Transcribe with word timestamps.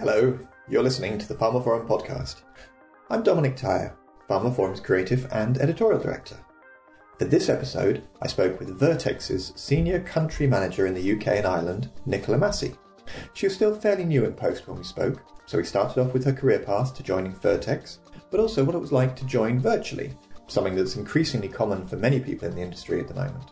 Hello, 0.00 0.38
you're 0.66 0.82
listening 0.82 1.18
to 1.18 1.28
the 1.28 1.34
pharmaphorum 1.34 1.86
podcast. 1.86 2.36
I'm 3.10 3.22
Dominic 3.22 3.54
Tyer, 3.54 3.94
Farmer 4.28 4.50
Forum's 4.50 4.80
creative 4.80 5.30
and 5.30 5.58
editorial 5.58 6.00
director. 6.00 6.38
For 7.18 7.26
this 7.26 7.50
episode, 7.50 8.02
I 8.22 8.26
spoke 8.26 8.58
with 8.58 8.78
Vertex's 8.80 9.52
senior 9.56 10.00
country 10.00 10.46
manager 10.46 10.86
in 10.86 10.94
the 10.94 11.12
UK 11.12 11.26
and 11.26 11.46
Ireland, 11.46 11.90
Nicola 12.06 12.38
Massey. 12.38 12.72
She 13.34 13.44
was 13.44 13.54
still 13.54 13.78
fairly 13.78 14.04
new 14.04 14.24
in 14.24 14.32
post 14.32 14.66
when 14.66 14.78
we 14.78 14.84
spoke, 14.84 15.20
so 15.44 15.58
we 15.58 15.64
started 15.64 16.00
off 16.00 16.14
with 16.14 16.24
her 16.24 16.32
career 16.32 16.60
path 16.60 16.94
to 16.94 17.02
joining 17.02 17.34
Vertex, 17.34 17.98
but 18.30 18.40
also 18.40 18.64
what 18.64 18.74
it 18.74 18.80
was 18.80 18.92
like 18.92 19.14
to 19.16 19.26
join 19.26 19.60
virtually, 19.60 20.16
something 20.46 20.74
that's 20.74 20.96
increasingly 20.96 21.48
common 21.48 21.86
for 21.86 21.96
many 21.96 22.20
people 22.20 22.48
in 22.48 22.54
the 22.54 22.62
industry 22.62 23.00
at 23.00 23.08
the 23.08 23.12
moment. 23.12 23.50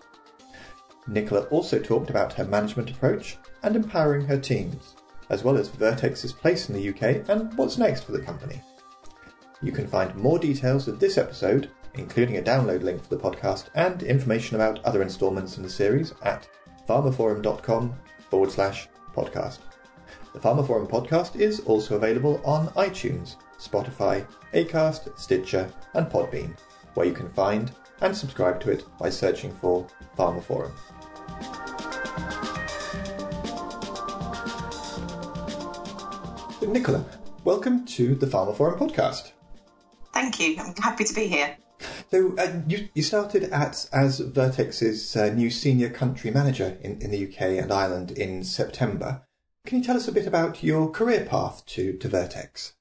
Nicola 1.09 1.43
also 1.51 1.79
talked 1.79 2.09
about 2.09 2.33
her 2.33 2.47
management 2.47 2.89
approach 2.89 3.37
and 3.63 3.77
empowering 3.77 4.25
her 4.25 4.39
teams, 4.39 4.95
as 5.31 5.45
well 5.45 5.57
as 5.57 5.69
Vertex's 5.69 6.33
place 6.33 6.69
in 6.69 6.75
the 6.75 6.89
UK 6.89 7.29
and 7.29 7.57
what's 7.57 7.79
next 7.79 8.05
for 8.05 8.13
the 8.13 8.21
company. 8.21 8.61
You 9.63 9.73
can 9.73 9.87
find 9.87 10.15
more 10.15 10.39
details 10.39 10.89
of 10.89 11.01
this 11.01 11.19
episode, 11.19 11.71
including 11.95 12.37
a 12.37 12.43
download 12.43 12.83
link 12.83 13.03
for 13.03 13.09
the 13.09 13.23
podcast 13.23 13.69
and 13.75 14.03
information 14.03 14.57
about 14.57 14.85
other 14.85 15.03
instalments 15.03 15.57
in 15.57 15.63
the 15.63 15.71
series 15.71 16.15
at 16.23 16.49
pharmaphorum.com 16.89 17.95
forward 18.31 18.51
slash 18.51 18.89
podcast. 19.15 19.59
The 20.33 20.39
pharmaphorum 20.39 20.89
podcast 20.89 21.37
is 21.37 21.61
also 21.61 21.97
available 21.97 22.41
on 22.45 22.69
iTunes, 22.69 23.37
Spotify, 23.59 24.27
Acast, 24.55 25.19
Stitcher, 25.19 25.73
and 25.95 26.07
Podbean, 26.07 26.57
where 26.95 27.07
you 27.07 27.13
can 27.13 27.29
find 27.31 27.73
and 28.01 28.17
subscribe 28.17 28.61
to 28.61 28.71
it 28.71 28.85
by 28.99 29.11
searching 29.11 29.53
for 29.53 29.87
pharmaphorum. 30.17 30.73
Nicola, 36.73 37.03
welcome 37.45 37.87
to 37.87 38.15
the 38.15 38.27
pharmaphorum 38.27 38.79
podcast. 38.79 39.33
Thank 40.13 40.39
you. 40.39 40.57
I'm 40.59 40.75
happy 40.77 41.05
to 41.05 41.15
be 41.15 41.27
here. 41.27 41.57
So 42.11 42.35
uh, 42.37 42.61
you, 42.69 42.89
you 42.93 43.03
started 43.03 43.45
at, 43.45 43.89
as 43.91 44.21
Vertex's 44.21 45.17
uh, 45.17 45.33
new 45.33 45.51
senior 45.51 45.89
country 45.89 46.31
manager 46.31 46.77
in, 46.83 47.01
in 47.01 47.11
the 47.11 47.27
UK 47.27 47.63
and 47.63 47.73
Ireland 47.73 48.11
in 48.11 48.45
September. 48.45 49.23
Can 49.65 49.79
you 49.79 49.85
tell 49.85 49.97
us 49.97 50.09
a 50.09 50.13
bit 50.13 50.27
about 50.27 50.63
your 50.63 50.91
career 50.91 51.25
path 51.25 51.65
to, 51.67 51.97
to 51.97 52.09
Vertex? 52.09 52.75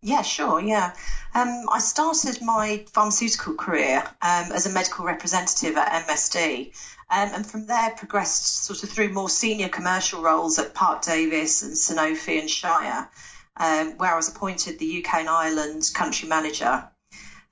Yeah, 0.00 0.22
sure. 0.22 0.60
Yeah, 0.60 0.94
um, 1.34 1.68
I 1.70 1.78
started 1.78 2.40
my 2.42 2.84
pharmaceutical 2.92 3.54
career 3.54 4.02
um, 4.22 4.52
as 4.52 4.66
a 4.66 4.70
medical 4.70 5.04
representative 5.04 5.76
at 5.76 6.06
MSD, 6.06 6.72
um, 7.10 7.30
and 7.34 7.46
from 7.46 7.66
there 7.66 7.90
progressed 7.90 8.64
sort 8.64 8.82
of 8.82 8.90
through 8.90 9.12
more 9.12 9.28
senior 9.28 9.68
commercial 9.68 10.22
roles 10.22 10.58
at 10.58 10.74
Parke-Davis 10.74 11.62
and 11.62 11.74
Sanofi 11.74 12.40
and 12.40 12.50
Shire, 12.50 13.08
um, 13.56 13.98
where 13.98 14.12
I 14.12 14.16
was 14.16 14.28
appointed 14.28 14.78
the 14.78 15.04
UK 15.04 15.14
and 15.14 15.28
Ireland 15.28 15.90
country 15.94 16.28
manager. 16.28 16.88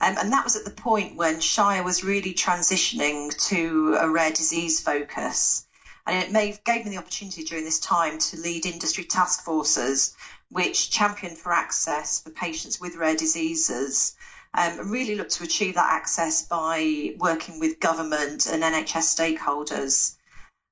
Um, 0.00 0.16
and 0.18 0.32
that 0.32 0.44
was 0.44 0.56
at 0.56 0.64
the 0.64 0.70
point 0.70 1.16
when 1.16 1.40
Shire 1.40 1.82
was 1.82 2.04
really 2.04 2.34
transitioning 2.34 3.34
to 3.48 3.96
a 3.98 4.08
rare 4.08 4.30
disease 4.30 4.80
focus. 4.80 5.66
And 6.06 6.22
it 6.22 6.30
made, 6.30 6.62
gave 6.64 6.84
me 6.84 6.90
the 6.92 6.98
opportunity 6.98 7.42
during 7.44 7.64
this 7.64 7.80
time 7.80 8.18
to 8.18 8.36
lead 8.38 8.66
industry 8.66 9.04
task 9.04 9.42
forces 9.42 10.14
which 10.50 10.90
champion 10.90 11.34
for 11.34 11.52
access 11.52 12.20
for 12.20 12.30
patients 12.30 12.80
with 12.80 12.96
rare 12.96 13.16
diseases 13.16 14.16
um, 14.54 14.80
and 14.80 14.90
really 14.90 15.14
look 15.14 15.28
to 15.28 15.44
achieve 15.44 15.74
that 15.74 15.92
access 15.92 16.42
by 16.42 17.14
working 17.18 17.58
with 17.60 17.80
government 17.80 18.46
and 18.46 18.62
NHS 18.62 19.38
stakeholders. 19.38 20.16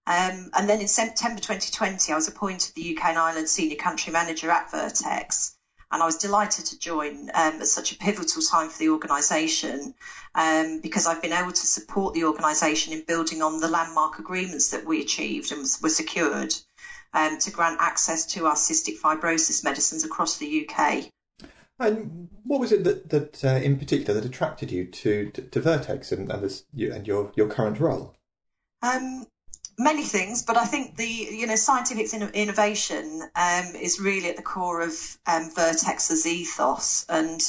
Um, 0.07 0.51
and 0.55 0.69
then 0.69 0.81
in 0.81 0.89
September 0.89 1.41
2020, 1.41 2.13
I 2.13 2.15
was 2.15 2.29
appointed 2.29 2.75
the 2.75 2.97
UK 2.97 3.05
and 3.07 3.19
Ireland 3.19 3.49
Senior 3.49 3.77
Country 3.77 4.13
Manager 4.13 4.51
at 4.51 4.71
Vertex. 4.71 5.57
And 5.91 6.03
I 6.03 6.07
was 6.07 6.17
delighted 6.17 6.67
to 6.67 6.79
join 6.79 7.31
um, 7.35 7.61
at 7.61 7.69
such 7.69 7.93
a 7.93 7.97
pivotal 7.97 8.43
time 8.43 8.69
for 8.69 8.79
the 8.79 8.89
organisation 8.89 9.95
um, 10.35 10.81
because 10.81 11.07
I've 11.07 11.23
been 11.23 11.33
able 11.33 11.53
to 11.53 11.67
support 11.67 12.15
the 12.15 12.25
organisation 12.25 12.93
in 12.93 13.05
building 13.07 13.43
on 13.43 13.61
the 13.61 13.69
landmark 13.69 14.19
agreements 14.19 14.71
that 14.71 14.85
we 14.85 15.01
achieved 15.01 15.53
and 15.53 15.61
were 15.83 15.89
secured 15.91 16.55
um, 17.15 17.39
to 17.39 17.51
grant 17.51 17.81
access 17.81 18.27
to 18.27 18.47
our 18.47 18.57
cystic 18.57 18.99
fibrosis 19.01 19.65
medicines 19.65 20.05
across 20.05 20.37
the 20.37 20.69
UK. 20.69 21.11
And 21.79 22.29
what 22.45 22.61
was 22.61 22.73
it 22.73 22.85
that, 22.85 23.09
that 23.11 23.45
uh, 23.45 23.61
in 23.65 23.79
particular, 23.79 24.21
that 24.21 24.27
attracted 24.27 24.71
you 24.71 24.87
to, 24.87 25.31
to, 25.31 25.61
Vertex 25.61 26.13
and, 26.13 26.31
and, 26.31 26.43
this, 26.43 26.65
and 26.77 27.07
your, 27.07 27.33
your 27.35 27.49
current 27.49 27.81
role? 27.81 28.15
Um, 28.83 29.27
many 29.79 30.05
things, 30.05 30.43
but 30.43 30.57
I 30.57 30.65
think 30.65 30.97
the 30.97 31.07
you 31.07 31.47
know 31.47 31.57
scientific 31.57 32.13
innovation 32.35 33.23
um, 33.35 33.65
is 33.75 33.99
really 34.01 34.29
at 34.29 34.37
the 34.37 34.43
core 34.43 34.83
of 34.83 34.93
um, 35.27 35.51
Vertex's 35.51 36.27
ethos, 36.27 37.07
and 37.09 37.41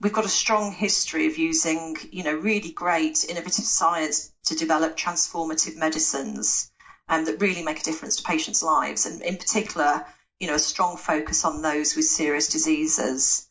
we've 0.00 0.12
got 0.12 0.24
a 0.24 0.28
strong 0.28 0.72
history 0.72 1.26
of 1.26 1.38
using 1.38 1.96
you 2.10 2.22
know 2.22 2.34
really 2.34 2.70
great 2.70 3.24
innovative 3.28 3.64
science 3.64 4.32
to 4.44 4.54
develop 4.54 4.96
transformative 4.96 5.76
medicines 5.76 6.70
um, 7.08 7.24
that 7.24 7.40
really 7.40 7.62
make 7.62 7.80
a 7.80 7.84
difference 7.84 8.16
to 8.16 8.22
patients' 8.22 8.62
lives, 8.62 9.06
and 9.06 9.22
in 9.22 9.36
particular, 9.36 10.06
you 10.40 10.46
know, 10.46 10.54
a 10.54 10.58
strong 10.58 10.96
focus 10.96 11.44
on 11.44 11.62
those 11.62 11.96
with 11.96 12.04
serious 12.04 12.48
diseases. 12.48 13.46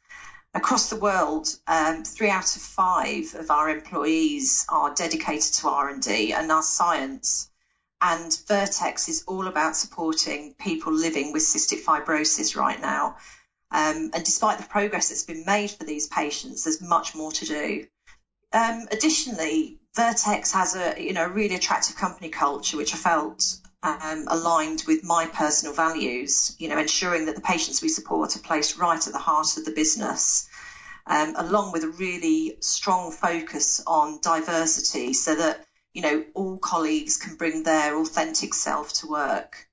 Across 0.55 0.89
the 0.89 0.97
world, 0.97 1.55
um, 1.65 2.03
three 2.03 2.29
out 2.29 2.55
of 2.55 2.61
five 2.61 3.33
of 3.33 3.49
our 3.49 3.69
employees 3.69 4.65
are 4.69 4.93
dedicated 4.93 5.53
to 5.53 5.69
R&D 5.69 6.31
and 6.33 6.51
our 6.51 6.61
science. 6.61 7.49
And 8.01 8.37
Vertex 8.47 9.09
is 9.09 9.23
all 9.25 9.47
about 9.47 9.75
supporting 9.75 10.53
people 10.59 10.93
living 10.93 11.31
with 11.31 11.41
cystic 11.41 11.83
fibrosis 11.83 12.55
right 12.55 12.79
now. 12.79 13.17
Um, 13.71 14.11
and 14.13 14.23
despite 14.23 14.59
the 14.59 14.67
progress 14.67 15.09
that's 15.09 15.23
been 15.23 15.45
made 15.45 15.71
for 15.71 15.85
these 15.85 16.05
patients, 16.05 16.63
there's 16.65 16.81
much 16.81 17.15
more 17.15 17.31
to 17.31 17.45
do. 17.45 17.87
Um, 18.51 18.87
additionally, 18.91 19.79
Vertex 19.95 20.51
has 20.53 20.75
a 20.75 20.95
you 20.97 21.13
know 21.13 21.27
really 21.27 21.55
attractive 21.55 21.95
company 21.95 22.29
culture, 22.29 22.77
which 22.77 22.93
I 22.93 22.97
felt 22.97 23.57
um, 23.83 24.25
aligned 24.27 24.83
with 24.87 25.03
my 25.03 25.27
personal 25.27 25.75
values. 25.75 26.55
You 26.57 26.69
know, 26.69 26.79
ensuring 26.79 27.25
that 27.25 27.35
the 27.35 27.41
patients 27.41 27.81
we 27.81 27.89
support 27.89 28.35
are 28.35 28.39
placed 28.39 28.77
right 28.77 29.05
at 29.05 29.13
the 29.13 29.19
heart 29.19 29.55
of 29.57 29.65
the 29.65 29.71
business, 29.71 30.47
um, 31.05 31.35
along 31.37 31.73
with 31.73 31.83
a 31.83 31.89
really 31.89 32.57
strong 32.59 33.11
focus 33.11 33.83
on 33.85 34.19
diversity, 34.21 35.13
so 35.13 35.35
that 35.35 35.63
you 35.93 36.01
know 36.01 36.25
all 36.33 36.57
colleagues 36.57 37.17
can 37.17 37.35
bring 37.35 37.61
their 37.61 37.95
authentic 37.95 38.55
self 38.55 38.93
to 38.93 39.07
work. 39.07 39.67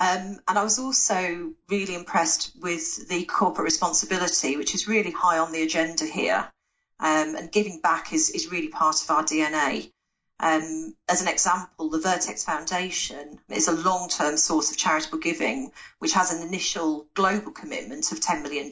Um, 0.00 0.40
and 0.48 0.58
I 0.58 0.64
was 0.64 0.78
also 0.78 1.52
really 1.68 1.94
impressed 1.94 2.52
with 2.58 3.08
the 3.08 3.24
corporate 3.26 3.66
responsibility, 3.66 4.56
which 4.56 4.74
is 4.74 4.88
really 4.88 5.10
high 5.10 5.38
on 5.38 5.52
the 5.52 5.62
agenda 5.62 6.06
here. 6.06 6.50
Um, 7.00 7.34
and 7.34 7.50
giving 7.50 7.80
back 7.80 8.12
is, 8.12 8.30
is 8.30 8.50
really 8.50 8.68
part 8.68 9.02
of 9.02 9.10
our 9.10 9.24
DNA. 9.24 9.90
Um, 10.38 10.94
as 11.08 11.20
an 11.20 11.28
example, 11.28 11.90
the 11.90 11.98
Vertex 11.98 12.44
Foundation 12.44 13.40
is 13.48 13.68
a 13.68 13.72
long 13.72 14.08
term 14.08 14.36
source 14.36 14.70
of 14.70 14.76
charitable 14.76 15.18
giving, 15.18 15.72
which 15.98 16.12
has 16.12 16.32
an 16.32 16.46
initial 16.46 17.06
global 17.14 17.52
commitment 17.52 18.12
of 18.12 18.20
$10 18.20 18.42
million. 18.42 18.70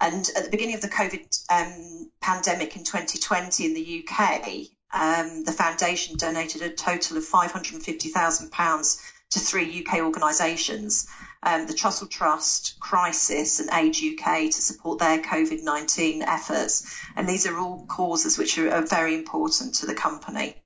And 0.00 0.28
at 0.36 0.44
the 0.44 0.50
beginning 0.50 0.74
of 0.74 0.80
the 0.80 0.88
COVID 0.88 1.44
um, 1.50 2.10
pandemic 2.20 2.76
in 2.76 2.84
2020 2.84 3.66
in 3.66 3.74
the 3.74 4.04
UK, 4.04 4.66
um, 4.92 5.44
the 5.44 5.52
foundation 5.52 6.16
donated 6.16 6.62
a 6.62 6.70
total 6.70 7.16
of 7.16 7.24
£550,000 7.24 9.00
to 9.30 9.38
three 9.38 9.84
UK 9.84 10.00
organisations 10.00 11.06
um, 11.42 11.66
the 11.66 11.72
Trussell 11.72 12.10
Trust, 12.10 12.78
Crisis, 12.80 13.60
and 13.60 13.70
Age 13.72 14.02
UK 14.04 14.50
to 14.50 14.62
support 14.62 14.98
their 14.98 15.18
COVID 15.18 15.62
19 15.62 16.22
efforts. 16.22 17.00
And 17.16 17.28
these 17.28 17.46
are 17.46 17.58
all 17.58 17.86
causes 17.86 18.38
which 18.38 18.58
are, 18.58 18.70
are 18.70 18.86
very 18.86 19.14
important 19.14 19.74
to 19.76 19.86
the 19.86 19.94
company. 19.94 20.56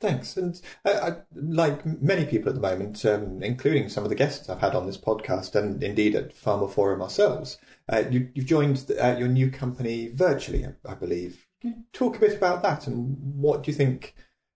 Thanks. 0.00 0.36
And 0.36 0.60
I, 0.84 1.16
like 1.34 1.84
many 2.00 2.26
people 2.26 2.48
at 2.50 2.54
the 2.54 2.60
moment, 2.60 3.04
um, 3.04 3.42
including 3.42 3.88
some 3.88 4.04
of 4.04 4.10
the 4.10 4.16
guests 4.16 4.48
I've 4.48 4.60
had 4.60 4.74
on 4.74 4.86
this 4.86 4.98
podcast 4.98 5.54
and 5.54 5.82
indeed 5.82 6.14
at 6.14 6.34
pharmaphorum 6.34 7.00
ourselves, 7.00 7.58
uh, 7.88 8.04
you, 8.10 8.30
have 8.36 8.44
joined 8.44 8.84
uh, 9.00 9.16
your 9.18 9.28
new 9.28 9.50
company 9.50 10.08
virtually, 10.08 10.64
I, 10.64 10.74
I 10.86 10.94
believe. 10.94 11.46
Can 11.60 11.70
you 11.70 11.76
talk 11.92 12.16
a 12.16 12.20
bit 12.20 12.36
about 12.36 12.62
that 12.62 12.86
and 12.86 13.16
what 13.36 13.62
do 13.62 13.70
you 13.70 13.76
think 13.76 14.14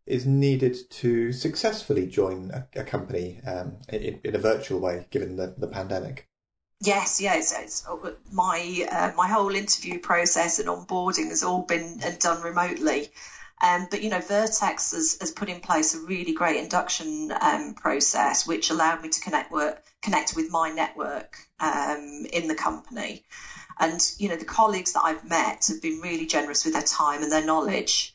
is 0.08 0.26
needed 0.26 0.76
to 0.90 1.32
successfully 1.32 2.06
join 2.06 2.50
a, 2.50 2.80
a 2.80 2.84
company 2.84 3.40
um, 3.46 3.76
in, 3.88 4.20
in, 4.24 4.34
a 4.34 4.38
virtual 4.38 4.80
way, 4.80 5.06
given 5.10 5.36
the, 5.36 5.54
the 5.58 5.68
pandemic? 5.68 6.28
Yes, 6.80 7.20
yes. 7.20 7.54
It's, 7.58 7.86
uh, 7.86 8.12
my 8.32 8.86
uh, 8.90 9.12
my 9.16 9.28
whole 9.28 9.54
interview 9.54 9.98
process 9.98 10.58
and 10.58 10.68
onboarding 10.68 11.28
has 11.28 11.42
all 11.42 11.62
been 11.62 12.00
uh, 12.04 12.12
done 12.18 12.42
remotely. 12.42 13.10
Um, 13.60 13.88
but 13.90 14.02
you 14.02 14.10
know, 14.10 14.20
Vertex 14.20 14.92
has, 14.92 15.18
has 15.20 15.32
put 15.32 15.48
in 15.48 15.60
place 15.60 15.94
a 15.94 16.00
really 16.00 16.32
great 16.32 16.62
induction 16.62 17.32
um, 17.40 17.74
process, 17.74 18.46
which 18.46 18.70
allowed 18.70 19.02
me 19.02 19.08
to 19.08 19.20
connect 19.20 19.50
work, 19.50 19.82
connect 20.00 20.36
with 20.36 20.50
my 20.50 20.70
network 20.70 21.36
um, 21.58 22.26
in 22.32 22.46
the 22.46 22.54
company. 22.54 23.24
And 23.80 24.00
you 24.18 24.28
know, 24.28 24.36
the 24.36 24.44
colleagues 24.44 24.92
that 24.92 25.02
I've 25.02 25.28
met 25.28 25.66
have 25.66 25.82
been 25.82 26.00
really 26.00 26.26
generous 26.26 26.64
with 26.64 26.74
their 26.74 26.82
time 26.82 27.22
and 27.22 27.32
their 27.32 27.44
knowledge 27.44 28.14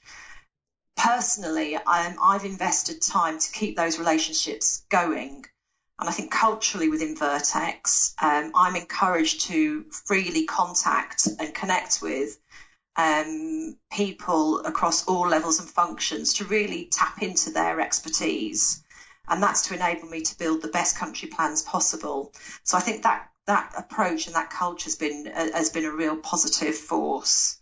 personally, 0.96 1.78
I've 1.86 2.46
invested 2.46 3.02
time 3.02 3.40
to 3.40 3.52
keep 3.52 3.76
those 3.76 4.00
relationships 4.00 4.84
going. 4.90 5.46
And 6.00 6.10
I 6.10 6.12
think 6.12 6.32
culturally 6.32 6.90
within 6.90 7.16
Vertex, 7.16 8.14
um, 8.22 8.52
I'm 8.56 8.76
encouraged 8.76 9.42
to 9.42 9.86
freely 10.06 10.46
contact 10.46 11.28
and 11.40 11.54
connect 11.54 12.02
with 12.02 12.38
um, 12.96 13.76
people 13.92 14.60
across 14.60 15.06
all 15.06 15.28
levels 15.28 15.60
and 15.60 15.70
functions 15.70 16.34
to 16.34 16.46
really 16.46 16.90
tap 16.92 17.22
into 17.22 17.52
their 17.52 17.80
expertise. 17.80 18.84
And 19.28 19.42
that's 19.42 19.68
to 19.68 19.74
enable 19.74 20.10
me 20.10 20.22
to 20.22 20.38
build 20.38 20.62
the 20.62 20.68
best 20.68 20.98
country 20.98 21.28
plans 21.30 21.62
possible. 21.62 22.34
So 22.64 22.78
I 22.78 22.82
think 22.82 23.04
that 23.04 23.30
that 23.46 23.74
approach 23.78 24.28
and 24.28 24.36
that 24.36 24.50
culture 24.50 24.86
has 24.86 24.96
been 24.96 25.26
has 25.26 25.70
been 25.70 25.86
a 25.86 25.92
real 25.92 26.16
positive 26.16 26.76
force. 26.76 27.58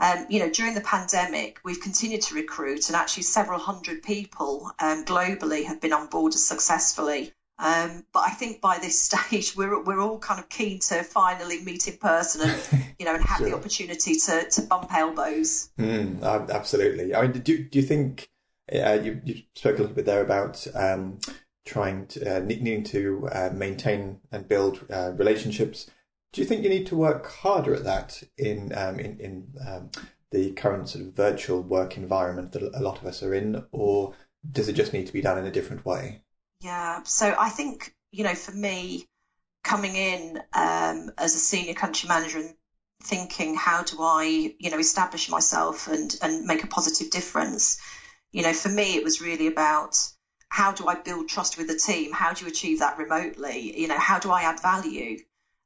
Um, 0.00 0.26
you 0.30 0.38
know, 0.40 0.48
during 0.48 0.74
the 0.74 0.80
pandemic, 0.80 1.60
we've 1.62 1.80
continued 1.80 2.22
to 2.22 2.34
recruit, 2.34 2.88
and 2.88 2.96
actually 2.96 3.24
several 3.24 3.58
hundred 3.58 4.02
people 4.02 4.72
um, 4.80 5.04
globally 5.04 5.64
have 5.64 5.80
been 5.80 5.92
on 5.92 6.06
board 6.06 6.32
successfully. 6.32 7.32
Um, 7.58 8.06
but 8.14 8.20
I 8.20 8.30
think 8.30 8.62
by 8.62 8.78
this 8.78 9.00
stage, 9.10 9.54
we're 9.54 9.82
we're 9.82 10.00
all 10.00 10.18
kind 10.18 10.40
of 10.40 10.48
keen 10.48 10.80
to 10.80 11.02
finally 11.02 11.62
meet 11.62 11.86
in 11.86 11.98
person 11.98 12.48
and 12.48 12.84
you 12.98 13.04
know 13.04 13.14
and 13.14 13.24
have 13.24 13.38
sure. 13.38 13.50
the 13.50 13.54
opportunity 13.54 14.14
to 14.14 14.48
to 14.50 14.62
bump 14.62 14.92
elbows. 14.92 15.70
Mm, 15.78 16.22
absolutely. 16.50 17.14
I 17.14 17.22
mean, 17.22 17.32
do 17.32 17.58
do 17.62 17.78
you 17.78 17.84
think 17.84 18.30
uh, 18.72 18.98
you 19.02 19.20
you 19.24 19.42
spoke 19.54 19.78
a 19.78 19.82
little 19.82 19.94
bit 19.94 20.06
there 20.06 20.22
about 20.22 20.66
um, 20.74 21.18
trying 21.66 22.06
to 22.06 22.36
uh, 22.36 22.40
needing 22.40 22.84
to 22.84 23.28
uh, 23.30 23.50
maintain 23.52 24.20
and 24.32 24.48
build 24.48 24.86
uh, 24.90 25.12
relationships? 25.14 25.90
Do 26.32 26.40
you 26.40 26.46
think 26.46 26.62
you 26.62 26.70
need 26.70 26.86
to 26.86 26.96
work 26.96 27.26
harder 27.28 27.74
at 27.74 27.84
that 27.84 28.22
in 28.38 28.72
um, 28.76 29.00
in 29.00 29.18
in 29.18 29.52
um, 29.66 29.90
the 30.30 30.52
current 30.52 30.88
sort 30.88 31.04
of 31.04 31.12
virtual 31.12 31.60
work 31.62 31.96
environment 31.96 32.52
that 32.52 32.62
a 32.62 32.80
lot 32.80 32.98
of 32.98 33.06
us 33.06 33.22
are 33.22 33.34
in, 33.34 33.64
or 33.72 34.14
does 34.50 34.68
it 34.68 34.74
just 34.74 34.92
need 34.92 35.06
to 35.06 35.12
be 35.12 35.20
done 35.20 35.38
in 35.38 35.46
a 35.46 35.50
different 35.50 35.84
way? 35.84 36.22
Yeah. 36.60 37.02
So 37.04 37.34
I 37.38 37.48
think, 37.48 37.94
you 38.12 38.24
know, 38.24 38.34
for 38.34 38.52
me, 38.52 39.06
coming 39.64 39.96
in 39.96 40.38
um, 40.54 41.10
as 41.18 41.34
a 41.34 41.38
senior 41.38 41.74
country 41.74 42.08
manager 42.08 42.38
and 42.38 42.54
thinking, 43.02 43.54
how 43.56 43.82
do 43.82 43.96
I, 44.00 44.54
you 44.58 44.70
know, 44.70 44.78
establish 44.78 45.28
myself 45.28 45.88
and, 45.88 46.14
and 46.22 46.44
make 46.44 46.62
a 46.62 46.68
positive 46.68 47.10
difference? 47.10 47.80
You 48.30 48.42
know, 48.42 48.52
for 48.52 48.68
me, 48.68 48.96
it 48.96 49.04
was 49.04 49.20
really 49.20 49.46
about 49.46 49.96
how 50.48 50.72
do 50.72 50.86
I 50.86 50.94
build 50.94 51.28
trust 51.28 51.58
with 51.58 51.68
the 51.68 51.76
team? 51.76 52.12
How 52.12 52.32
do 52.32 52.44
you 52.44 52.50
achieve 52.50 52.80
that 52.80 52.98
remotely? 52.98 53.78
You 53.80 53.88
know, 53.88 53.98
how 53.98 54.18
do 54.18 54.30
I 54.30 54.42
add 54.42 54.60
value? 54.60 55.18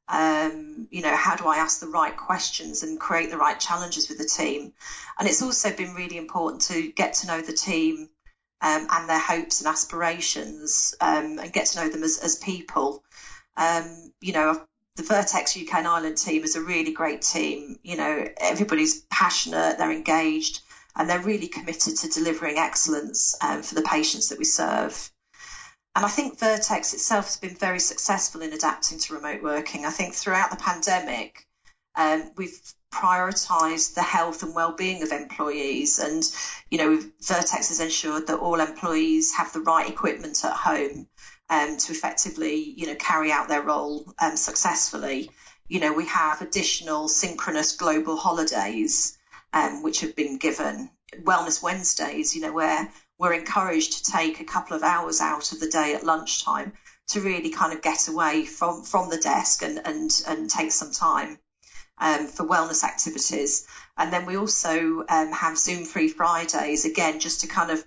Um, 0.07 0.87
you 0.91 1.01
know, 1.01 1.15
how 1.15 1.35
do 1.35 1.47
I 1.47 1.57
ask 1.57 1.79
the 1.79 1.87
right 1.87 2.15
questions 2.15 2.83
and 2.83 2.99
create 2.99 3.31
the 3.31 3.37
right 3.37 3.59
challenges 3.59 4.07
with 4.07 4.17
the 4.17 4.25
team? 4.25 4.73
And 5.17 5.27
it's 5.27 5.41
also 5.41 5.75
been 5.75 5.95
really 5.95 6.17
important 6.17 6.61
to 6.63 6.91
get 6.91 7.15
to 7.15 7.27
know 7.27 7.41
the 7.41 7.53
team 7.53 8.09
um, 8.61 8.87
and 8.89 9.09
their 9.09 9.19
hopes 9.19 9.61
and 9.61 9.67
aspirations 9.67 10.95
um, 11.01 11.39
and 11.39 11.53
get 11.53 11.67
to 11.67 11.79
know 11.79 11.89
them 11.89 12.03
as, 12.03 12.19
as 12.19 12.35
people. 12.37 13.03
Um, 13.57 14.11
you 14.21 14.33
know, 14.33 14.61
the 14.95 15.03
Vertex 15.03 15.57
UK 15.57 15.73
and 15.75 15.87
Ireland 15.87 16.17
team 16.17 16.43
is 16.43 16.55
a 16.55 16.61
really 16.61 16.93
great 16.93 17.21
team. 17.21 17.79
You 17.83 17.97
know, 17.97 18.27
everybody's 18.37 19.01
passionate, 19.11 19.77
they're 19.77 19.91
engaged, 19.91 20.61
and 20.95 21.09
they're 21.09 21.19
really 21.19 21.47
committed 21.47 21.97
to 21.97 22.07
delivering 22.07 22.57
excellence 22.57 23.35
um, 23.41 23.61
for 23.61 23.75
the 23.75 23.81
patients 23.81 24.29
that 24.29 24.39
we 24.39 24.45
serve. 24.45 25.11
And 25.95 26.05
I 26.05 26.09
think 26.09 26.39
Vertex 26.39 26.93
itself 26.93 27.25
has 27.25 27.37
been 27.37 27.55
very 27.55 27.79
successful 27.79 28.41
in 28.41 28.51
adapting 28.51 28.99
to 28.99 29.13
remote 29.13 29.41
working. 29.41 29.85
I 29.85 29.91
think 29.91 30.13
throughout 30.13 30.51
the 30.51 30.57
pandemic, 30.57 31.47
um, 31.95 32.31
we've 32.35 32.59
prioritised 32.93 33.93
the 33.93 34.01
health 34.01 34.43
and 34.43 34.53
well-being 34.53 35.03
of 35.03 35.11
employees. 35.11 35.99
And 35.99 36.23
you 36.69 36.77
know, 36.77 36.97
Vertex 37.21 37.69
has 37.69 37.79
ensured 37.79 38.27
that 38.27 38.39
all 38.39 38.59
employees 38.59 39.33
have 39.35 39.53
the 39.53 39.61
right 39.61 39.89
equipment 39.89 40.43
at 40.43 40.53
home 40.53 41.07
um, 41.49 41.77
to 41.77 41.91
effectively, 41.93 42.55
you 42.55 42.87
know, 42.87 42.95
carry 42.95 43.31
out 43.31 43.47
their 43.47 43.61
role 43.61 44.13
um, 44.19 44.35
successfully. 44.35 45.31
You 45.67 45.79
know, 45.79 45.93
we 45.93 46.05
have 46.07 46.41
additional 46.41 47.07
synchronous 47.07 47.75
global 47.75 48.17
holidays 48.17 49.17
um, 49.53 49.81
which 49.81 50.01
have 50.01 50.15
been 50.15 50.37
given. 50.37 50.89
Wellness 51.21 51.63
Wednesdays, 51.63 52.35
you 52.35 52.41
know, 52.41 52.51
where 52.51 52.89
we're 53.17 53.33
encouraged 53.33 53.93
to 54.05 54.11
take 54.11 54.39
a 54.39 54.45
couple 54.45 54.75
of 54.75 54.83
hours 54.83 55.21
out 55.21 55.51
of 55.51 55.59
the 55.59 55.69
day 55.69 55.95
at 55.95 56.03
lunchtime 56.03 56.73
to 57.07 57.21
really 57.21 57.49
kind 57.49 57.73
of 57.73 57.81
get 57.81 58.07
away 58.07 58.45
from 58.45 58.83
from 58.83 59.09
the 59.09 59.17
desk 59.17 59.61
and 59.63 59.79
and 59.85 60.11
and 60.27 60.49
take 60.49 60.71
some 60.71 60.91
time 60.91 61.39
um, 61.97 62.27
for 62.27 62.45
wellness 62.45 62.83
activities. 62.83 63.67
And 63.97 64.11
then 64.11 64.25
we 64.25 64.37
also 64.37 65.05
um, 65.07 65.31
have 65.31 65.57
Zoom 65.57 65.85
free 65.85 66.09
Fridays, 66.09 66.85
again, 66.85 67.19
just 67.19 67.41
to 67.41 67.47
kind 67.47 67.71
of 67.71 67.83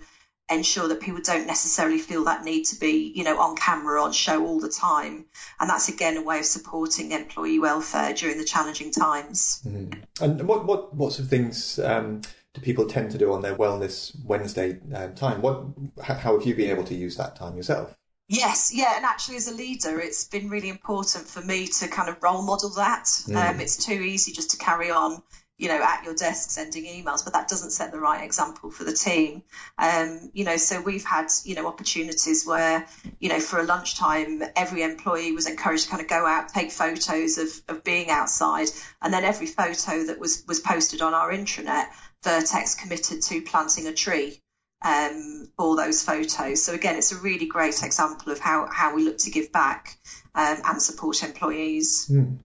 ensure 0.50 0.88
that 0.88 1.00
people 1.00 1.20
don't 1.22 1.46
necessarily 1.46 1.98
feel 1.98 2.24
that 2.24 2.42
need 2.42 2.64
to 2.64 2.80
be, 2.80 3.12
you 3.14 3.22
know, 3.22 3.38
on 3.38 3.54
camera, 3.54 4.02
on 4.02 4.12
show 4.12 4.46
all 4.46 4.60
the 4.60 4.70
time. 4.70 5.26
And 5.60 5.68
that's 5.68 5.90
again 5.90 6.16
a 6.16 6.22
way 6.22 6.38
of 6.38 6.46
supporting 6.46 7.12
employee 7.12 7.58
welfare 7.58 8.14
during 8.14 8.38
the 8.38 8.44
challenging 8.44 8.90
times. 8.90 9.60
Mm. 9.66 10.02
And 10.22 10.48
what, 10.48 10.64
what, 10.64 10.94
what 10.94 11.12
sort 11.12 11.24
of 11.24 11.28
things 11.28 11.78
um, 11.80 12.22
people 12.62 12.86
tend 12.86 13.10
to 13.12 13.18
do 13.18 13.32
on 13.32 13.42
their 13.42 13.54
Wellness 13.54 14.14
Wednesday 14.24 14.78
um, 14.94 15.14
time? 15.14 15.42
What, 15.42 15.64
how 16.02 16.38
have 16.38 16.46
you 16.46 16.54
been 16.54 16.70
able 16.70 16.84
to 16.84 16.94
use 16.94 17.16
that 17.16 17.36
time 17.36 17.56
yourself? 17.56 17.94
Yes, 18.28 18.72
yeah, 18.74 18.92
and 18.96 19.06
actually, 19.06 19.36
as 19.36 19.48
a 19.48 19.54
leader, 19.54 19.98
it's 19.98 20.24
been 20.24 20.50
really 20.50 20.68
important 20.68 21.26
for 21.26 21.40
me 21.40 21.66
to 21.66 21.88
kind 21.88 22.10
of 22.10 22.22
role 22.22 22.42
model 22.42 22.68
that. 22.76 23.04
Mm. 23.04 23.54
Um, 23.54 23.60
it's 23.60 23.82
too 23.82 23.94
easy 23.94 24.32
just 24.32 24.50
to 24.50 24.58
carry 24.58 24.90
on, 24.90 25.22
you 25.56 25.68
know, 25.68 25.82
at 25.82 26.04
your 26.04 26.14
desk 26.14 26.50
sending 26.50 26.84
emails, 26.84 27.24
but 27.24 27.32
that 27.32 27.48
doesn't 27.48 27.70
set 27.70 27.90
the 27.90 27.98
right 27.98 28.22
example 28.22 28.70
for 28.70 28.84
the 28.84 28.92
team. 28.92 29.42
Um, 29.78 30.30
you 30.34 30.44
know, 30.44 30.58
so 30.58 30.82
we've 30.82 31.06
had, 31.06 31.28
you 31.44 31.54
know, 31.54 31.66
opportunities 31.66 32.46
where, 32.46 32.86
you 33.18 33.30
know, 33.30 33.40
for 33.40 33.60
a 33.60 33.64
lunchtime, 33.64 34.42
every 34.54 34.82
employee 34.82 35.32
was 35.32 35.48
encouraged 35.48 35.84
to 35.84 35.90
kind 35.90 36.02
of 36.02 36.08
go 36.08 36.26
out, 36.26 36.50
take 36.50 36.70
photos 36.70 37.38
of, 37.38 37.48
of 37.66 37.82
being 37.82 38.10
outside, 38.10 38.68
and 39.00 39.12
then 39.12 39.24
every 39.24 39.46
photo 39.46 40.04
that 40.04 40.18
was 40.20 40.44
was 40.46 40.60
posted 40.60 41.00
on 41.00 41.14
our 41.14 41.32
intranet, 41.32 41.86
Vertex 42.24 42.74
committed 42.74 43.22
to 43.22 43.42
planting 43.42 43.86
a 43.86 43.92
tree 43.92 44.40
um, 44.82 45.48
for 45.56 45.76
those 45.76 46.02
photos. 46.02 46.62
So 46.62 46.74
again, 46.74 46.96
it's 46.96 47.12
a 47.12 47.16
really 47.16 47.46
great 47.46 47.82
example 47.82 48.32
of 48.32 48.38
how, 48.38 48.68
how 48.70 48.94
we 48.94 49.04
look 49.04 49.18
to 49.18 49.30
give 49.30 49.52
back 49.52 49.98
um, 50.34 50.58
and 50.64 50.82
support 50.82 51.22
employees. 51.22 52.08
Mm. 52.10 52.38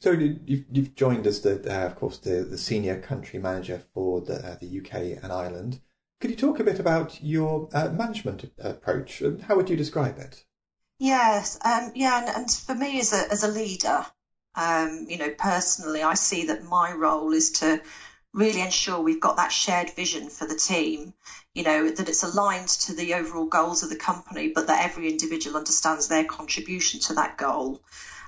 So 0.00 0.10
you've, 0.10 0.64
you've 0.70 0.94
joined 0.94 1.26
as 1.26 1.42
the, 1.42 1.60
uh, 1.70 1.86
of 1.86 1.96
course, 1.96 2.18
the, 2.18 2.42
the 2.42 2.58
senior 2.58 3.00
country 3.00 3.38
manager 3.38 3.82
for 3.94 4.20
the, 4.20 4.34
uh, 4.34 4.56
the 4.60 4.80
UK 4.80 5.22
and 5.22 5.32
Ireland. 5.32 5.80
Could 6.20 6.30
you 6.30 6.36
talk 6.36 6.60
a 6.60 6.64
bit 6.64 6.78
about 6.78 7.22
your 7.22 7.68
uh, 7.72 7.88
management 7.88 8.50
approach? 8.58 9.22
How 9.46 9.56
would 9.56 9.70
you 9.70 9.76
describe 9.76 10.18
it? 10.18 10.44
Yes, 10.98 11.58
um, 11.64 11.92
yeah, 11.94 12.20
and, 12.20 12.28
and, 12.28 12.50
for 12.50 12.74
me 12.74 13.00
as 13.00 13.14
a 13.14 13.32
as 13.32 13.42
a 13.42 13.48
leader, 13.48 14.04
um, 14.54 15.06
you 15.08 15.16
know, 15.16 15.30
personally, 15.38 16.02
I 16.02 16.12
see 16.12 16.48
that 16.48 16.62
my 16.62 16.92
role 16.92 17.32
is 17.32 17.52
to 17.52 17.80
really 18.32 18.60
ensure 18.60 19.00
we've 19.00 19.20
got 19.20 19.36
that 19.36 19.52
shared 19.52 19.90
vision 19.90 20.28
for 20.28 20.46
the 20.46 20.54
team, 20.54 21.12
you 21.54 21.64
know, 21.64 21.90
that 21.90 22.08
it's 22.08 22.22
aligned 22.22 22.68
to 22.68 22.94
the 22.94 23.14
overall 23.14 23.46
goals 23.46 23.82
of 23.82 23.90
the 23.90 23.96
company, 23.96 24.52
but 24.54 24.68
that 24.68 24.84
every 24.84 25.08
individual 25.08 25.56
understands 25.56 26.06
their 26.06 26.24
contribution 26.24 27.00
to 27.00 27.14
that 27.14 27.36
goal. 27.36 27.80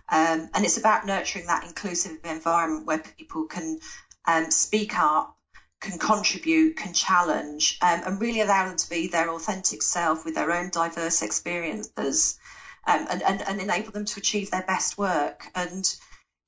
Um, 0.08 0.50
and 0.54 0.64
it's 0.64 0.76
about 0.76 1.06
nurturing 1.06 1.46
that 1.46 1.64
inclusive 1.64 2.18
environment 2.24 2.86
where 2.86 2.98
people 2.98 3.46
can 3.46 3.78
um, 4.26 4.50
speak 4.50 4.98
up, 4.98 5.36
can 5.80 5.98
contribute, 5.98 6.76
can 6.76 6.92
challenge, 6.92 7.78
um, 7.80 8.02
and 8.04 8.20
really 8.20 8.40
allow 8.40 8.66
them 8.66 8.76
to 8.76 8.90
be 8.90 9.06
their 9.06 9.30
authentic 9.30 9.82
self 9.82 10.24
with 10.24 10.34
their 10.34 10.50
own 10.52 10.70
diverse 10.70 11.22
experiences 11.22 12.38
um, 12.86 13.06
and, 13.08 13.22
and, 13.22 13.42
and 13.42 13.60
enable 13.60 13.92
them 13.92 14.04
to 14.04 14.18
achieve 14.18 14.50
their 14.50 14.66
best 14.66 14.98
work. 14.98 15.46
And, 15.54 15.84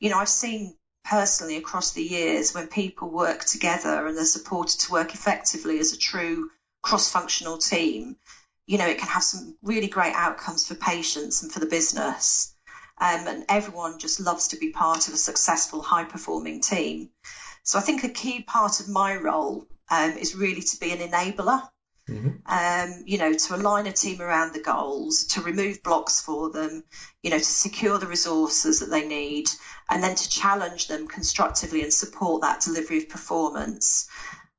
you 0.00 0.10
know, 0.10 0.18
I've 0.18 0.28
seen 0.28 0.76
personally 1.04 1.56
across 1.56 1.92
the 1.92 2.02
years 2.02 2.54
when 2.54 2.66
people 2.68 3.10
work 3.10 3.44
together 3.44 4.06
and 4.06 4.16
they're 4.16 4.24
supported 4.24 4.80
to 4.80 4.92
work 4.92 5.14
effectively 5.14 5.78
as 5.78 5.92
a 5.92 5.98
true 5.98 6.50
cross-functional 6.82 7.58
team, 7.58 8.16
you 8.66 8.78
know, 8.78 8.86
it 8.86 8.98
can 8.98 9.08
have 9.08 9.22
some 9.22 9.56
really 9.62 9.88
great 9.88 10.14
outcomes 10.14 10.66
for 10.66 10.74
patients 10.74 11.42
and 11.42 11.52
for 11.52 11.60
the 11.60 11.66
business. 11.66 12.54
Um, 12.98 13.26
and 13.26 13.44
everyone 13.48 13.98
just 13.98 14.20
loves 14.20 14.48
to 14.48 14.56
be 14.56 14.70
part 14.70 15.08
of 15.08 15.14
a 15.14 15.18
successful, 15.18 15.82
high-performing 15.82 16.60
team. 16.60 17.10
So 17.64 17.78
I 17.78 17.82
think 17.82 18.04
a 18.04 18.08
key 18.08 18.42
part 18.42 18.80
of 18.80 18.88
my 18.88 19.16
role 19.16 19.66
um, 19.90 20.12
is 20.12 20.34
really 20.34 20.62
to 20.62 20.80
be 20.80 20.92
an 20.92 21.00
enabler 21.00 21.68
Mm-hmm. 22.08 22.30
Um, 22.44 23.02
you 23.06 23.16
know, 23.16 23.32
to 23.32 23.54
align 23.54 23.86
a 23.86 23.92
team 23.92 24.20
around 24.20 24.52
the 24.52 24.60
goals, 24.60 25.24
to 25.28 25.40
remove 25.40 25.82
blocks 25.82 26.20
for 26.20 26.50
them, 26.50 26.84
you 27.22 27.30
know, 27.30 27.38
to 27.38 27.44
secure 27.44 27.98
the 27.98 28.06
resources 28.06 28.80
that 28.80 28.90
they 28.90 29.06
need, 29.08 29.48
and 29.88 30.02
then 30.02 30.14
to 30.14 30.28
challenge 30.28 30.86
them 30.88 31.08
constructively 31.08 31.82
and 31.82 31.92
support 31.92 32.42
that 32.42 32.60
delivery 32.60 32.98
of 32.98 33.08
performance. 33.08 34.08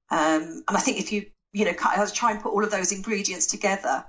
Um, 0.10 0.64
and 0.68 0.76
I 0.76 0.80
think 0.80 1.00
if 1.00 1.12
you, 1.12 1.28
you 1.54 1.66
know, 1.66 1.74
try 1.74 2.32
and 2.32 2.42
put 2.42 2.52
all 2.52 2.64
of 2.64 2.72
those 2.72 2.92
ingredients 2.92 3.46
together, 3.46 4.06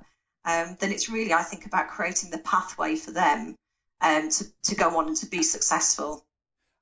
um, 0.46 0.76
then 0.80 0.92
it's 0.92 1.10
really, 1.10 1.32
I 1.32 1.42
think, 1.42 1.66
about 1.66 1.88
creating 1.88 2.30
the 2.30 2.38
pathway 2.38 2.96
for 2.96 3.10
them 3.10 3.56
um, 4.00 4.30
to, 4.30 4.44
to 4.64 4.74
go 4.74 4.96
on 4.96 5.08
and 5.08 5.16
to 5.18 5.26
be 5.26 5.42
successful. 5.42 6.25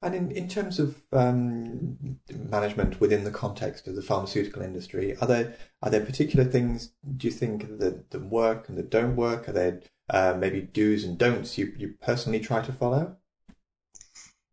And 0.04 0.14
in, 0.14 0.30
in 0.32 0.48
terms 0.48 0.78
of 0.78 1.02
um, 1.12 2.18
management 2.30 3.00
within 3.00 3.24
the 3.24 3.30
context 3.30 3.88
of 3.88 3.96
the 3.96 4.02
pharmaceutical 4.02 4.62
industry, 4.62 5.16
are 5.16 5.26
there 5.26 5.54
are 5.82 5.90
there 5.90 6.04
particular 6.04 6.44
things 6.44 6.92
do 7.16 7.26
you 7.26 7.32
think 7.32 7.78
that, 7.78 8.10
that 8.10 8.24
work 8.24 8.68
and 8.68 8.76
that 8.76 8.90
don't 8.90 9.16
work? 9.16 9.48
Are 9.48 9.52
there 9.52 9.80
uh, 10.10 10.34
maybe 10.38 10.60
do's 10.60 11.04
and 11.04 11.16
don'ts 11.16 11.56
you, 11.56 11.72
you 11.78 11.94
personally 12.02 12.40
try 12.40 12.60
to 12.60 12.72
follow? 12.72 13.16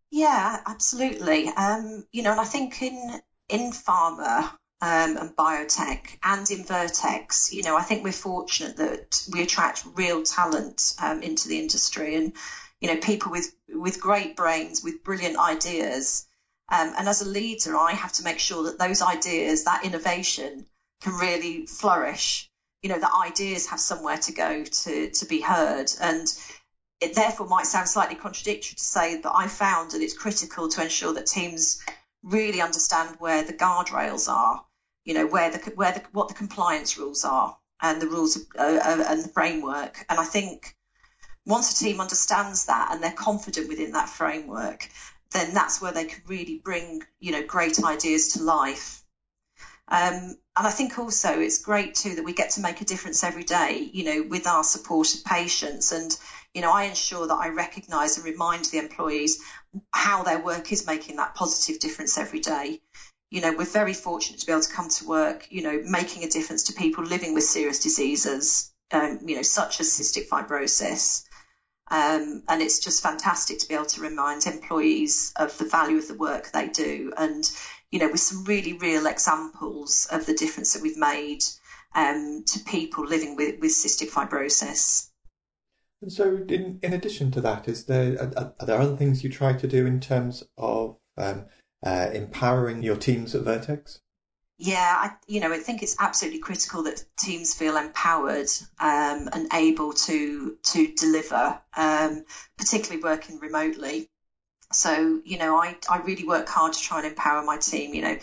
Yeah, 0.10 0.62
absolutely. 0.66 1.50
Um, 1.50 2.06
you 2.12 2.24
know, 2.24 2.32
and 2.32 2.40
I 2.40 2.46
think 2.46 2.82
in 2.82 3.22
in 3.50 3.72
pharma 3.72 4.52
um, 4.82 5.18
and 5.18 5.36
biotech 5.36 6.18
and 6.24 6.50
in 6.50 6.64
Vertex, 6.64 7.54
you 7.54 7.64
know, 7.64 7.78
I 7.78 7.84
think 7.84 8.04
we're 8.04 8.14
fortunate 8.14 8.78
that 8.78 9.28
we 9.32 9.44
attract 9.44 9.86
real 9.96 10.24
talent 10.24 10.94
um, 11.02 11.22
into 11.22 11.50
the 11.50 11.60
industry 11.60 12.16
and 12.16 12.34
you 12.82 12.90
know 12.90 13.00
people 13.00 13.32
with 13.32 13.54
with 13.70 14.02
great 14.02 14.36
brains 14.36 14.84
with 14.84 15.04
brilliant 15.04 15.38
ideas. 15.38 16.28
Um, 16.70 16.94
and 16.98 17.10
as 17.10 17.22
a 17.22 17.28
leader, 17.28 17.76
I 17.76 17.92
have 17.92 18.14
to 18.14 18.24
make 18.24 18.40
sure 18.40 18.64
that 18.64 18.80
those 18.80 19.02
ideas, 19.02 19.66
that 19.66 19.84
innovation, 19.84 20.66
can 21.02 21.14
really 21.14 21.66
flourish. 21.66 22.50
You 22.82 22.90
know, 22.90 23.00
that 23.00 23.12
ideas 23.14 23.68
have 23.68 23.80
somewhere 23.80 24.18
to 24.18 24.32
go 24.32 24.64
to 24.64 25.10
to 25.12 25.26
be 25.26 25.42
heard 25.42 25.92
and 26.00 26.28
it 27.02 27.16
therefore 27.16 27.48
might 27.48 27.66
sound 27.66 27.90
slightly 27.90 28.16
contradictory 28.16 28.76
to 28.76 28.84
say 28.84 29.20
that 29.20 29.36
I 29.36 29.48
found 29.48 29.92
that 29.92 30.02
it's 30.02 30.14
critical 30.14 30.70
to 30.70 30.84
ensure 30.84 31.14
that 31.14 31.26
teams 31.26 31.84
really 32.24 32.62
understand 32.62 33.16
where 33.20 33.44
the 33.44 33.54
guardrails 33.54 34.32
are, 34.32 34.64
you 35.04 35.16
know, 35.16 35.26
where 35.26 35.50
the 35.50 35.58
where 35.72 35.92
the 35.92 36.04
what 36.12 36.28
the 36.28 36.36
compliance 36.36 36.98
rules 36.98 37.26
are 37.26 37.58
and 37.82 38.00
the 38.00 38.08
rules 38.08 38.36
of, 38.36 38.44
uh, 38.58 38.80
uh, 38.84 39.04
and 39.08 39.24
the 39.24 39.30
framework. 39.30 40.06
And 40.08 40.20
I 40.20 40.26
think 40.26 40.76
once 41.52 41.72
a 41.72 41.84
team 41.84 42.02
understands 42.02 42.66
that 42.66 42.90
and 42.92 43.04
they're 43.04 43.12
confident 43.12 43.68
within 43.68 43.92
that 43.92 44.10
framework, 44.10 44.90
then 45.32 45.54
that's 45.54 45.82
where 45.82 45.92
they 45.92 46.06
can 46.06 46.22
really 46.28 46.62
bring 46.64 47.04
you 47.20 47.32
know 47.32 47.46
great 47.46 47.84
ideas 47.84 48.34
to 48.34 48.44
life. 48.44 49.04
Um, 49.88 50.38
and 50.56 50.68
I 50.68 50.72
think 50.72 50.98
also 50.98 51.40
it's 51.40 51.62
great 51.62 51.96
too 51.96 52.16
that 52.16 52.24
we 52.24 52.34
get 52.34 52.52
to 52.52 52.62
make 52.62 52.80
a 52.82 52.86
difference 52.86 53.24
every 53.24 53.44
day, 53.44 53.90
you 53.92 54.04
know, 54.06 54.28
with 54.30 54.48
our 54.48 54.64
support 54.64 55.14
of 55.14 55.24
patients 55.26 55.92
and 55.92 56.16
you 56.54 56.62
know, 56.62 56.72
I 56.72 56.84
ensure 56.84 57.28
that 57.28 57.36
I 57.36 57.50
recognise 57.50 58.18
and 58.18 58.26
remind 58.26 58.66
the 58.66 58.80
employees 58.80 59.42
how 59.94 60.24
their 60.24 60.40
work 60.40 60.72
is 60.72 60.86
making 60.86 61.16
that 61.16 61.36
positive 61.36 61.80
difference 61.80 62.18
every 62.18 62.40
day. 62.40 62.82
You 63.30 63.42
know, 63.42 63.54
we're 63.58 63.66
very 63.66 63.94
fortunate 63.94 64.42
to 64.42 64.46
be 64.46 64.52
able 64.52 64.62
to 64.62 64.74
come 64.74 64.90
to 64.90 65.08
work, 65.08 65.48
you 65.50 65.62
know, 65.62 65.82
making 65.86 66.24
a 66.24 66.30
difference 66.30 66.64
to 66.64 66.74
people 66.74 67.06
living 67.06 67.34
with 67.34 67.46
serious 67.46 67.80
diseases, 67.80 68.74
um, 68.92 69.20
you 69.26 69.38
know, 69.38 69.42
such 69.42 69.80
as 69.80 69.88
cystic 69.88 70.28
fibrosis. 70.28 71.24
Um, 71.92 72.44
and 72.48 72.62
it's 72.62 72.80
just 72.80 73.04
fantastic 73.04 73.60
to 73.60 73.68
be 73.68 73.76
able 73.76 73.86
to 73.88 74.02
remind 74.02 74.48
employees 74.48 75.34
of 75.36 75.58
the 75.58 75.66
value 75.66 75.98
of 75.98 76.08
the 76.08 76.16
work 76.16 76.50
they 76.52 76.70
do 76.70 77.12
and, 77.18 77.44
you 77.92 78.00
know, 78.00 78.10
with 78.10 78.22
some 78.22 78.46
really 78.46 78.74
real 78.74 79.06
examples 79.06 80.08
of 80.10 80.26
the 80.26 80.34
difference 80.34 80.72
that 80.72 80.82
we've 80.82 80.96
made 80.96 81.44
um, 81.94 82.46
to 82.48 82.60
people 82.60 83.06
living 83.06 83.36
with, 83.36 83.60
with 83.60 83.72
cystic 83.72 84.10
fibrosis. 84.10 85.10
And 86.02 86.14
so, 86.14 86.38
in, 86.48 86.80
in 86.82 86.94
addition 86.94 87.30
to 87.32 87.42
that, 87.42 87.68
is 87.68 87.84
there 87.86 88.18
are, 88.38 88.54
are 88.58 88.66
there 88.66 88.80
other 88.80 88.96
things 88.96 89.22
you 89.22 89.30
try 89.30 89.52
to 89.52 89.68
do 89.68 89.86
in 89.86 90.00
terms 90.00 90.46
of 90.58 90.98
um, 91.18 91.46
uh, 91.86 92.10
empowering 92.14 92.84
your 92.84 92.96
teams 92.96 93.36
at 93.36 93.44
Vertex? 93.44 94.00
Yeah, 94.64 94.96
I, 94.96 95.12
you 95.26 95.40
know, 95.40 95.52
I 95.52 95.58
think 95.58 95.82
it's 95.82 95.96
absolutely 96.00 96.40
critical 96.40 96.84
that 96.84 97.04
teams 97.18 97.56
feel 97.56 97.78
empowered 97.78 98.48
um, 98.80 99.28
and 99.34 99.48
able 99.52 99.92
to 99.94 100.56
to 100.66 100.94
deliver, 100.94 101.60
um, 101.76 102.24
particularly 102.60 103.02
working 103.02 103.40
remotely. 103.40 104.08
So, 104.72 105.22
you 105.26 105.40
know, 105.40 105.58
I, 105.58 105.78
I 105.90 105.98
really 106.00 106.26
work 106.26 106.50
hard 106.50 106.74
to 106.74 106.80
try 106.82 107.00
and 107.00 107.08
empower 107.08 107.44
my 107.44 107.58
team. 107.58 107.96
You 107.96 108.04
know, 108.04 108.18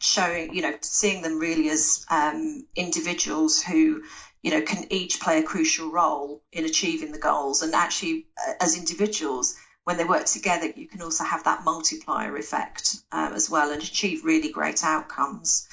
showing, 0.00 0.54
you 0.54 0.62
know, 0.62 0.76
seeing 0.82 1.22
them 1.22 1.38
really 1.40 1.68
as 1.70 2.06
um, 2.10 2.66
individuals 2.76 3.62
who, 3.62 4.02
you 4.42 4.52
know, 4.52 4.62
can 4.62 4.86
each 4.92 5.20
play 5.20 5.40
a 5.40 5.42
crucial 5.42 5.90
role 5.90 6.42
in 6.52 6.64
achieving 6.64 7.12
the 7.12 7.18
goals. 7.18 7.62
And 7.62 7.74
actually, 7.74 8.26
uh, 8.48 8.54
as 8.60 8.76
individuals, 8.76 9.56
when 9.84 9.96
they 9.96 10.04
work 10.04 10.26
together, 10.26 10.72
you 10.74 10.86
can 10.86 11.02
also 11.02 11.24
have 11.24 11.44
that 11.44 11.64
multiplier 11.64 12.36
effect 12.36 12.96
um, 13.10 13.32
as 13.32 13.50
well 13.50 13.70
and 13.70 13.82
achieve 13.82 14.24
really 14.24 14.50
great 14.50 14.84
outcomes. 14.84 15.66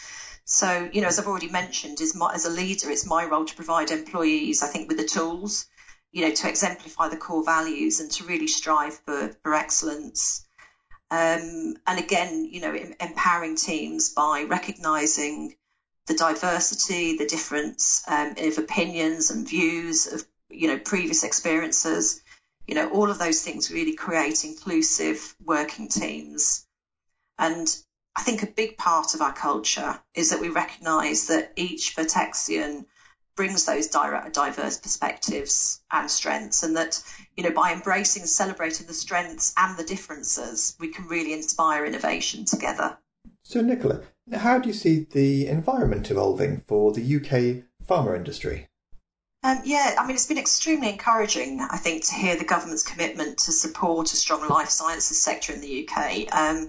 So, 0.46 0.90
you 0.92 1.02
know, 1.02 1.08
as 1.08 1.20
I've 1.20 1.28
already 1.28 1.50
mentioned, 1.50 2.00
my, 2.16 2.34
as 2.34 2.46
a 2.46 2.50
leader, 2.50 2.90
it's 2.90 3.06
my 3.06 3.26
role 3.26 3.46
to 3.46 3.56
provide 3.56 3.92
employees, 3.92 4.64
I 4.64 4.68
think, 4.68 4.88
with 4.88 4.98
the 4.98 5.06
tools, 5.06 5.68
you 6.12 6.24
know, 6.26 6.34
to 6.34 6.50
exemplify 6.50 7.08
the 7.10 7.18
core 7.18 7.44
values 7.44 8.00
and 8.00 8.10
to 8.14 8.24
really 8.24 8.48
strive 8.48 9.00
for, 9.06 9.32
for 9.44 9.54
excellence. 9.54 10.44
Um, 11.12 11.76
and 11.86 12.00
again, 12.00 12.46
you 12.46 12.62
know, 12.62 12.76
empowering 13.00 13.58
teams 13.58 14.10
by 14.10 14.44
recognizing 14.44 15.56
the 16.10 16.16
diversity, 16.16 17.18
the 17.18 17.28
difference 17.28 18.04
um, 18.08 18.34
of 18.38 18.58
opinions 18.58 19.30
and 19.30 19.48
views 19.48 20.08
of 20.12 20.26
you 20.50 20.68
know 20.68 20.80
previous 20.80 21.24
experiences, 21.24 22.22
you 22.70 22.76
know 22.76 22.88
all 22.92 23.10
of 23.10 23.18
those 23.18 23.42
things 23.42 23.72
really 23.72 23.96
create 23.96 24.46
inclusive 24.46 25.36
working 25.44 25.90
teams. 25.90 26.68
And 27.40 27.68
I 28.16 28.22
think 28.22 28.44
a 28.44 28.48
big 28.48 28.78
part 28.78 29.16
of 29.16 29.22
our 29.22 29.34
culture 29.34 30.00
is 30.14 30.30
that 30.30 30.40
we 30.40 30.50
recognise 30.50 31.28
that 31.28 31.54
each 31.56 31.96
Vertexian 31.96 32.86
brings 33.36 33.66
those 33.66 33.88
diverse 33.88 34.78
perspectives 34.78 35.82
and 35.92 36.12
strengths, 36.12 36.62
and 36.62 36.78
that 36.78 37.02
you 37.36 37.44
know 37.44 37.52
by 37.52 37.74
embracing 37.74 38.22
and 38.22 38.30
celebrating 38.30 38.86
the 38.86 38.94
strengths 38.94 39.52
and 39.58 39.76
the 39.76 39.84
differences, 39.84 40.76
we 40.80 40.90
can 40.90 41.08
really 41.08 41.34
inspire 41.34 41.86
innovation 41.86 42.46
together. 42.46 43.00
So, 43.42 43.62
Nicola, 43.62 44.02
how 44.32 44.60
do 44.60 44.68
you 44.68 44.76
see 44.76 45.08
the 45.10 45.48
environment 45.48 46.12
evolving 46.12 46.62
for 46.68 46.92
the 46.92 47.16
UK 47.16 47.64
pharma 47.84 48.16
industry? 48.16 48.68
Um, 49.42 49.62
yeah, 49.64 49.96
I 49.98 50.06
mean, 50.06 50.16
it's 50.16 50.26
been 50.26 50.38
extremely 50.38 50.90
encouraging, 50.90 51.62
I 51.62 51.78
think, 51.78 52.06
to 52.06 52.14
hear 52.14 52.36
the 52.36 52.44
government's 52.44 52.84
commitment 52.84 53.38
to 53.40 53.54
support 53.54 54.12
a 54.12 54.18
strong 54.18 54.48
life 54.50 54.70
sciences 54.70 55.22
sector 55.22 55.54
in 55.54 55.62
the 55.62 55.88
UK. 55.88 56.28
Um, 56.36 56.68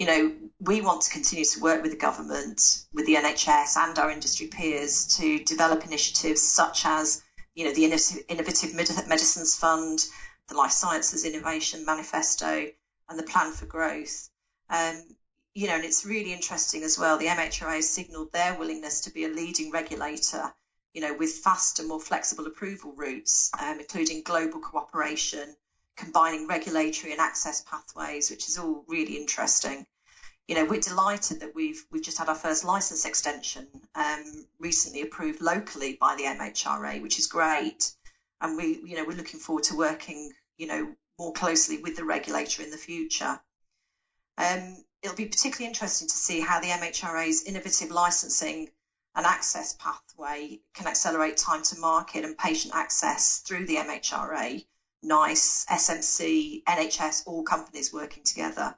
you 0.00 0.06
know, 0.06 0.32
we 0.58 0.80
want 0.80 1.02
to 1.02 1.10
continue 1.10 1.44
to 1.44 1.60
work 1.60 1.82
with 1.82 1.92
the 1.92 1.98
government, 1.98 2.84
with 2.92 3.06
the 3.06 3.14
NHS 3.14 3.76
and 3.76 3.98
our 3.98 4.10
industry 4.10 4.48
peers 4.48 5.16
to 5.16 5.38
develop 5.44 5.84
initiatives 5.84 6.42
such 6.42 6.84
as, 6.84 7.22
you 7.54 7.64
know, 7.64 7.72
the 7.72 7.84
Innovative 7.84 8.74
Medicines 8.74 9.54
Fund, 9.54 10.04
the 10.48 10.56
Life 10.56 10.72
Sciences 10.72 11.24
Innovation 11.24 11.84
Manifesto, 11.84 12.66
and 13.08 13.18
the 13.18 13.24
Plan 13.24 13.52
for 13.52 13.66
Growth. 13.66 14.28
Um, 14.70 15.02
you 15.54 15.68
know, 15.68 15.74
and 15.74 15.84
it's 15.84 16.04
really 16.04 16.32
interesting 16.32 16.82
as 16.82 16.98
well. 16.98 17.16
The 17.16 17.26
MHRA 17.26 17.76
has 17.76 17.88
signalled 17.88 18.32
their 18.32 18.54
willingness 18.56 19.02
to 19.02 19.10
be 19.10 19.24
a 19.24 19.28
leading 19.28 19.70
regulator, 19.70 20.52
you 20.94 21.00
know, 21.00 21.14
with 21.14 21.32
faster, 21.32 21.82
more 21.82 22.00
flexible 22.00 22.46
approval 22.46 22.92
routes, 22.92 23.50
um, 23.60 23.78
including 23.78 24.22
global 24.22 24.60
cooperation, 24.60 25.54
combining 25.96 26.46
regulatory 26.46 27.12
and 27.12 27.20
access 27.20 27.62
pathways, 27.62 28.30
which 28.30 28.48
is 28.48 28.58
all 28.58 28.84
really 28.88 29.16
interesting. 29.16 29.86
You 30.46 30.54
know, 30.54 30.64
we're 30.64 30.80
delighted 30.80 31.40
that 31.40 31.54
we've 31.54 31.84
we've 31.90 32.02
just 32.02 32.16
had 32.16 32.28
our 32.28 32.34
first 32.34 32.64
license 32.64 33.04
extension 33.04 33.68
um, 33.94 34.46
recently 34.58 35.02
approved 35.02 35.42
locally 35.42 35.98
by 36.00 36.16
the 36.16 36.24
MHRA, 36.24 37.02
which 37.02 37.18
is 37.18 37.26
great, 37.26 37.92
and 38.40 38.56
we, 38.56 38.80
you 38.82 38.96
know, 38.96 39.04
we're 39.04 39.16
looking 39.16 39.40
forward 39.40 39.64
to 39.64 39.76
working, 39.76 40.32
you 40.56 40.66
know, 40.66 40.94
more 41.18 41.32
closely 41.32 41.82
with 41.82 41.96
the 41.96 42.04
regulator 42.04 42.62
in 42.62 42.70
the 42.70 42.78
future. 42.78 43.38
Um, 44.38 44.84
it'll 45.02 45.16
be 45.16 45.26
particularly 45.26 45.66
interesting 45.66 46.08
to 46.08 46.16
see 46.16 46.40
how 46.40 46.60
the 46.60 46.68
MHRA's 46.68 47.44
innovative 47.44 47.90
licensing 47.90 48.70
and 49.18 49.26
access 49.26 49.74
pathway 49.74 50.60
can 50.74 50.86
accelerate 50.86 51.36
time 51.36 51.60
to 51.64 51.76
market 51.80 52.24
and 52.24 52.38
patient 52.38 52.72
access 52.72 53.40
through 53.40 53.66
the 53.66 53.74
MHRA, 53.74 54.64
NICE, 55.02 55.66
SMC, 55.68 56.62
NHS, 56.62 57.24
all 57.26 57.42
companies 57.42 57.92
working 57.92 58.22
together. 58.22 58.76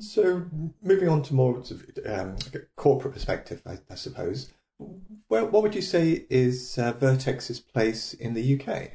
So, 0.00 0.46
moving 0.80 1.10
on 1.10 1.22
to 1.24 1.34
more 1.34 1.58
of 1.58 1.70
um, 2.06 2.36
corporate 2.76 3.12
perspective, 3.12 3.60
I, 3.66 3.78
I 3.90 3.96
suppose, 3.96 4.50
well, 5.28 5.46
what 5.46 5.62
would 5.62 5.74
you 5.74 5.82
say 5.82 6.24
is 6.30 6.78
uh, 6.78 6.92
Vertex's 6.92 7.60
place 7.60 8.14
in 8.14 8.32
the 8.32 8.58
UK? 8.58 8.92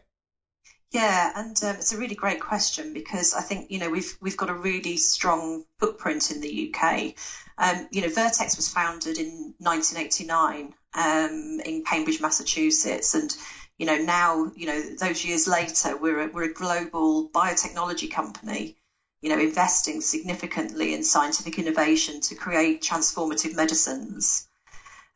Yeah, 0.91 1.33
and 1.35 1.61
um, 1.63 1.75
it's 1.75 1.91
a 1.91 1.97
really 1.97 2.15
great 2.15 2.39
question 2.39 2.93
because 2.93 3.33
I 3.33 3.41
think 3.41 3.71
you 3.71 3.79
know 3.79 3.89
we've 3.89 4.17
we've 4.21 4.37
got 4.37 4.49
a 4.49 4.53
really 4.53 4.95
strong 4.95 5.65
footprint 5.79 6.31
in 6.31 6.39
the 6.39 6.73
UK. 6.73 7.13
Um, 7.57 7.87
you 7.91 8.01
know, 8.01 8.09
Vertex 8.09 8.55
was 8.55 8.69
founded 8.69 9.17
in 9.17 9.53
1989 9.57 10.73
um, 10.93 11.59
in 11.65 11.83
Cambridge, 11.83 12.21
Massachusetts, 12.21 13.15
and 13.15 13.35
you 13.77 13.85
know 13.85 13.97
now 13.97 14.49
you 14.55 14.65
know 14.65 14.81
those 14.95 15.25
years 15.25 15.45
later 15.45 15.97
we're 15.97 16.21
a, 16.21 16.27
we're 16.27 16.49
a 16.49 16.53
global 16.53 17.29
biotechnology 17.31 18.09
company. 18.09 18.77
You 19.21 19.29
know, 19.29 19.39
investing 19.39 19.99
significantly 19.99 20.93
in 20.93 21.03
scientific 21.03 21.59
innovation 21.59 22.21
to 22.21 22.35
create 22.35 22.81
transformative 22.81 23.55
medicines. 23.55 24.47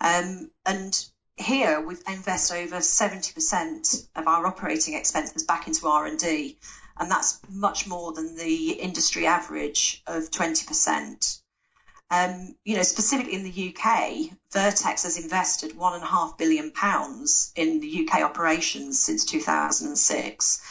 Um, 0.02 0.50
and 0.66 1.06
here 1.42 1.82
we 1.82 1.96
invest 2.08 2.52
over 2.54 2.78
70% 2.78 4.08
of 4.16 4.28
our 4.28 4.46
operating 4.46 4.94
expenses 4.94 5.44
back 5.44 5.68
into 5.68 5.88
R&D 5.88 6.58
and 6.98 7.10
that's 7.10 7.40
much 7.50 7.88
more 7.88 8.14
than 8.14 8.36
the 8.36 8.72
industry 8.74 9.26
average 9.26 10.04
of 10.06 10.30
20%. 10.30 11.42
Um, 12.12 12.56
you 12.66 12.76
know, 12.76 12.84
specifically 12.84 13.34
in 13.34 13.44
the 13.44 13.74
UK, 13.74 14.38
Vertex 14.52 15.04
has 15.04 15.18
invested 15.18 15.78
one 15.78 15.94
and 15.94 16.04
a 16.04 16.08
half 16.08 16.38
billion 16.38 16.72
pounds 16.72 17.52
in 17.56 17.80
the 17.80 18.06
UK 18.06 18.22
operations 18.22 19.00
since 19.00 19.24
2006, 19.26 20.62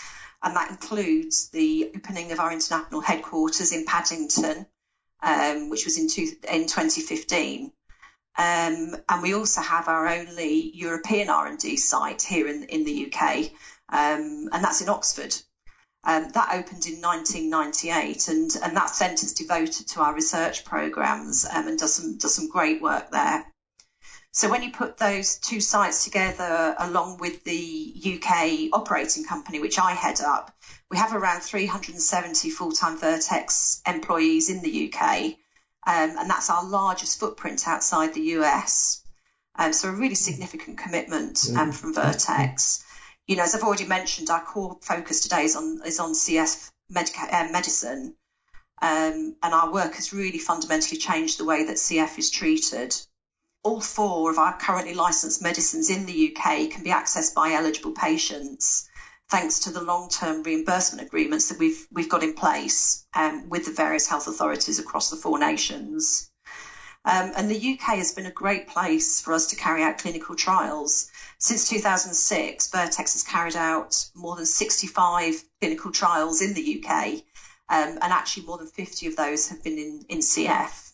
and 0.43 0.57
that 0.57 0.71
includes 0.71 1.49
the 1.49 1.91
opening 1.97 2.31
of 2.31 2.41
our 2.41 2.53
international 2.53 3.01
headquarters 3.01 3.73
in 3.73 3.87
Paddington, 3.87 4.67
um, 5.23 5.71
which 5.71 5.85
was 5.87 5.99
in, 5.99 6.09
two, 6.09 6.29
in 6.49 6.67
2015. 6.67 7.73
Um, 8.37 8.97
and 9.09 9.23
we 9.23 9.35
also 9.35 9.61
have 9.61 9.89
our 9.89 10.09
only 10.09 10.71
European 10.75 11.29
R&D 11.29 11.77
site 11.77 12.23
here 12.23 12.47
in, 12.49 12.65
in 12.65 12.85
the 12.85 13.13
UK, 13.13 13.51
um, 13.89 14.49
and 14.53 14.65
that's 14.65 14.81
in 14.81 14.89
Oxford. 14.89 15.37
Um, 16.05 16.31
that 16.33 16.55
opened 16.55 16.87
in 16.87 17.01
1998, 17.03 18.29
and, 18.29 18.51
and 18.63 18.77
that 18.77 18.91
centre 18.91 19.27
is 19.27 19.35
devoted 19.35 19.89
to 19.89 20.01
our 20.01 20.15
research 20.15 20.65
programmes 20.65 21.45
um, 21.53 21.69
and 21.69 21.79
does 21.79 21.95
some 21.95 22.17
does 22.17 22.35
some 22.35 22.49
great 22.49 22.81
work 22.81 23.11
there. 23.11 23.45
So 24.33 24.49
when 24.49 24.63
you 24.63 24.71
put 24.71 24.97
those 24.97 25.37
two 25.39 25.61
sites 25.61 26.05
together, 26.05 26.77
along 26.79 27.19
with 27.19 27.43
the 27.43 27.95
UK 28.15 28.71
operating 28.73 29.25
company, 29.25 29.59
which 29.59 29.79
I 29.79 29.91
head 29.93 30.21
up, 30.21 30.55
we 30.89 30.97
have 30.97 31.15
around 31.15 31.43
370 31.43 32.49
full-time 32.51 32.97
Vertex 32.97 33.83
employees 33.87 34.49
in 34.49 34.63
the 34.63 34.93
UK, 34.93 35.35
um, 35.87 36.17
and 36.19 36.31
that's 36.31 36.51
our 36.51 36.65
largest 36.65 37.19
footprint 37.21 37.67
outside 37.67 38.15
the 38.15 38.37
US. 38.39 39.03
Um, 39.57 39.73
so 39.73 39.89
a 39.89 39.93
really 39.93 40.15
significant 40.15 40.79
commitment 40.79 41.41
um, 41.57 41.73
from 41.73 41.95
Vertex 41.95 42.85
you 43.31 43.37
know, 43.37 43.45
as 43.45 43.55
I've 43.55 43.63
already 43.63 43.87
mentioned, 43.87 44.29
our 44.29 44.43
core 44.43 44.77
focus 44.83 45.21
today 45.21 45.45
is 45.45 45.55
on 45.55 45.83
is 45.87 46.01
on 46.01 46.15
CF 46.15 46.69
medica- 46.89 47.33
uh, 47.33 47.49
medicine, 47.53 48.17
um, 48.83 49.37
and 49.41 49.55
our 49.55 49.73
work 49.73 49.95
has 49.95 50.13
really 50.13 50.41
fundamentally 50.41 50.99
changed 50.99 51.39
the 51.39 51.45
way 51.45 51.63
that 51.67 51.77
CF 51.77 52.19
is 52.19 52.29
treated. 52.29 52.93
All 53.63 53.81
four 53.81 54.33
of 54.33 54.39
our 54.39 54.59
currently 54.59 54.95
licensed 54.95 55.43
medicines 55.43 55.91
in 55.91 56.07
the 56.07 56.35
UK 56.35 56.73
can 56.73 56.83
be 56.83 56.91
accessed 56.91 57.37
by 57.37 57.53
eligible 57.53 57.93
patients, 57.93 58.89
thanks 59.31 59.61
to 59.61 59.71
the 59.71 59.83
long-term 59.83 60.43
reimbursement 60.43 61.07
agreements 61.07 61.49
that 61.49 61.59
we've 61.59 61.87
we've 61.93 62.09
got 62.09 62.23
in 62.23 62.35
place 62.35 63.07
um, 63.15 63.49
with 63.49 63.65
the 63.67 63.73
various 63.73 64.09
health 64.09 64.27
authorities 64.27 64.79
across 64.79 65.11
the 65.11 65.17
four 65.17 65.39
nations. 65.39 66.31
Um, 67.05 67.33
and 67.35 67.51
the 67.51 67.73
UK 67.73 67.97
has 67.97 68.13
been 68.13 68.27
a 68.27 68.31
great 68.31 68.69
place 68.69 69.23
for 69.23 69.33
us 69.33 69.47
to 69.49 69.57
carry 69.57 69.83
out 69.83 69.99
clinical 69.99 70.37
trials. 70.37 71.11
Since 71.39 71.71
2006, 71.71 72.71
Vertex 72.71 73.15
has 73.15 73.23
carried 73.23 73.57
out 73.57 74.05
more 74.15 74.37
than 74.37 74.45
65 74.45 75.43
clinical 75.61 75.93
trials 75.93 76.43
in 76.43 76.53
the 76.53 76.85
UK, 76.85 77.23
um, 77.71 77.99
and 78.03 78.13
actually 78.13 78.45
more 78.45 78.59
than 78.59 78.67
50 78.67 79.07
of 79.07 79.17
those 79.17 79.49
have 79.49 79.65
been 79.65 79.79
in, 79.79 80.05
in 80.11 80.19
CF. 80.19 80.93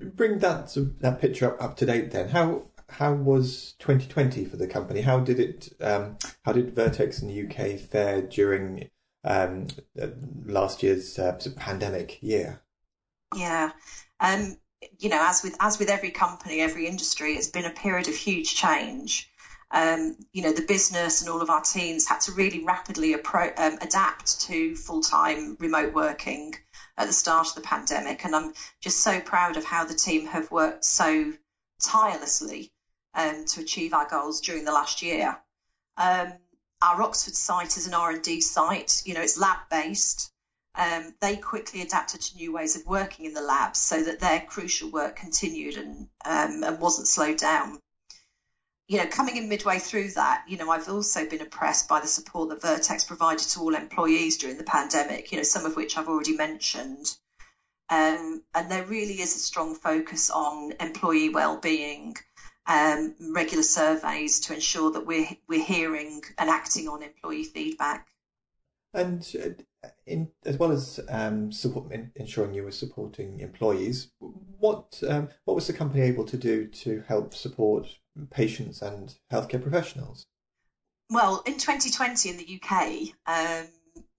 Bring 0.00 0.38
that 0.38 0.74
that 1.00 1.20
picture 1.20 1.52
up, 1.52 1.62
up 1.62 1.76
to 1.76 1.86
date 1.86 2.10
then. 2.10 2.30
How 2.30 2.62
how 2.90 3.12
was 3.12 3.74
2020 3.78 4.44
for 4.44 4.56
the 4.56 4.66
company? 4.66 5.00
How 5.00 5.20
did 5.20 5.40
it 5.40 5.72
um, 5.80 6.18
how 6.44 6.52
did 6.52 6.74
Vertex 6.74 7.22
in 7.22 7.28
the 7.28 7.46
UK 7.46 7.78
fare 7.78 8.22
during 8.22 8.90
um, 9.24 9.68
last 10.44 10.82
year's 10.82 11.18
uh, 11.18 11.38
pandemic 11.56 12.22
year? 12.22 12.62
Yeah, 13.34 13.70
um, 14.18 14.56
you 14.98 15.08
know, 15.08 15.20
as 15.20 15.42
with 15.42 15.56
as 15.60 15.78
with 15.78 15.88
every 15.88 16.10
company, 16.10 16.60
every 16.60 16.86
industry, 16.86 17.32
it's 17.34 17.48
been 17.48 17.64
a 17.64 17.70
period 17.70 18.08
of 18.08 18.14
huge 18.14 18.54
change. 18.54 19.30
Um, 19.72 20.16
you 20.32 20.42
know, 20.42 20.52
the 20.52 20.62
business 20.62 21.20
and 21.20 21.30
all 21.30 21.42
of 21.42 21.50
our 21.50 21.62
teams 21.62 22.08
had 22.08 22.20
to 22.22 22.32
really 22.32 22.64
rapidly 22.64 23.14
appro- 23.14 23.56
um, 23.56 23.78
adapt 23.80 24.40
to 24.42 24.74
full 24.74 25.00
time 25.00 25.56
remote 25.60 25.94
working 25.94 26.54
at 26.96 27.06
the 27.06 27.12
start 27.12 27.46
of 27.48 27.54
the 27.54 27.60
pandemic. 27.60 28.24
And 28.24 28.34
I'm 28.34 28.52
just 28.80 28.98
so 28.98 29.20
proud 29.20 29.56
of 29.56 29.64
how 29.64 29.84
the 29.84 29.94
team 29.94 30.26
have 30.26 30.50
worked 30.50 30.84
so 30.84 31.32
tirelessly 31.80 32.72
um, 33.14 33.44
to 33.46 33.60
achieve 33.60 33.92
our 33.92 34.08
goals 34.08 34.40
during 34.40 34.64
the 34.64 34.72
last 34.72 35.02
year. 35.02 35.38
Um, 35.96 36.32
our 36.82 37.02
Oxford 37.02 37.34
site 37.34 37.76
is 37.76 37.86
an 37.86 37.94
R&D 37.94 38.40
site. 38.40 39.02
You 39.04 39.14
know, 39.14 39.20
it's 39.20 39.38
lab 39.38 39.58
based 39.70 40.32
um, 40.74 41.14
they 41.20 41.36
quickly 41.36 41.82
adapted 41.82 42.20
to 42.20 42.36
new 42.36 42.52
ways 42.52 42.76
of 42.76 42.86
working 42.86 43.26
in 43.26 43.34
the 43.34 43.42
labs 43.42 43.80
so 43.80 44.02
that 44.02 44.20
their 44.20 44.40
crucial 44.40 44.90
work 44.90 45.16
continued 45.16 45.76
and, 45.76 46.08
um, 46.24 46.62
and 46.62 46.78
wasn't 46.78 47.08
slowed 47.08 47.38
down. 47.38 47.80
You 48.86 48.98
know, 48.98 49.06
coming 49.06 49.36
in 49.36 49.48
midway 49.48 49.78
through 49.78 50.12
that, 50.12 50.44
you 50.48 50.56
know, 50.56 50.70
I've 50.70 50.88
also 50.88 51.26
been 51.26 51.40
impressed 51.40 51.88
by 51.88 52.00
the 52.00 52.08
support 52.08 52.48
that 52.48 52.62
Vertex 52.62 53.04
provided 53.04 53.48
to 53.50 53.60
all 53.60 53.74
employees 53.74 54.36
during 54.36 54.58
the 54.58 54.64
pandemic, 54.64 55.30
you 55.30 55.38
know, 55.38 55.44
some 55.44 55.64
of 55.64 55.76
which 55.76 55.96
I've 55.96 56.08
already 56.08 56.36
mentioned. 56.36 57.16
Um, 57.88 58.42
and 58.54 58.70
there 58.70 58.84
really 58.84 59.20
is 59.20 59.34
a 59.34 59.38
strong 59.38 59.74
focus 59.74 60.30
on 60.30 60.72
employee 60.80 61.28
well-being, 61.28 62.16
um, 62.66 63.14
regular 63.32 63.62
surveys 63.62 64.40
to 64.40 64.54
ensure 64.54 64.90
that 64.92 65.06
we're 65.06 65.28
we're 65.48 65.64
hearing 65.64 66.22
and 66.38 66.50
acting 66.50 66.88
on 66.88 67.02
employee 67.02 67.44
feedback. 67.44 68.08
And 68.92 69.26
uh, 69.42 69.88
in, 70.06 70.30
as 70.44 70.58
well 70.58 70.72
as 70.72 71.00
um, 71.08 71.52
support, 71.52 71.92
in, 71.92 72.10
ensuring 72.16 72.54
you 72.54 72.64
were 72.64 72.72
supporting 72.72 73.40
employees, 73.40 74.10
what 74.58 75.02
um, 75.08 75.28
what 75.44 75.54
was 75.54 75.66
the 75.66 75.72
company 75.72 76.02
able 76.02 76.24
to 76.24 76.36
do 76.36 76.66
to 76.66 77.02
help 77.06 77.34
support 77.34 77.86
patients 78.30 78.82
and 78.82 79.14
healthcare 79.32 79.62
professionals? 79.62 80.26
Well, 81.08 81.42
in 81.46 81.54
2020 81.54 82.30
in 82.30 82.36
the 82.36 82.60
UK, 82.62 83.14
um, 83.26 83.68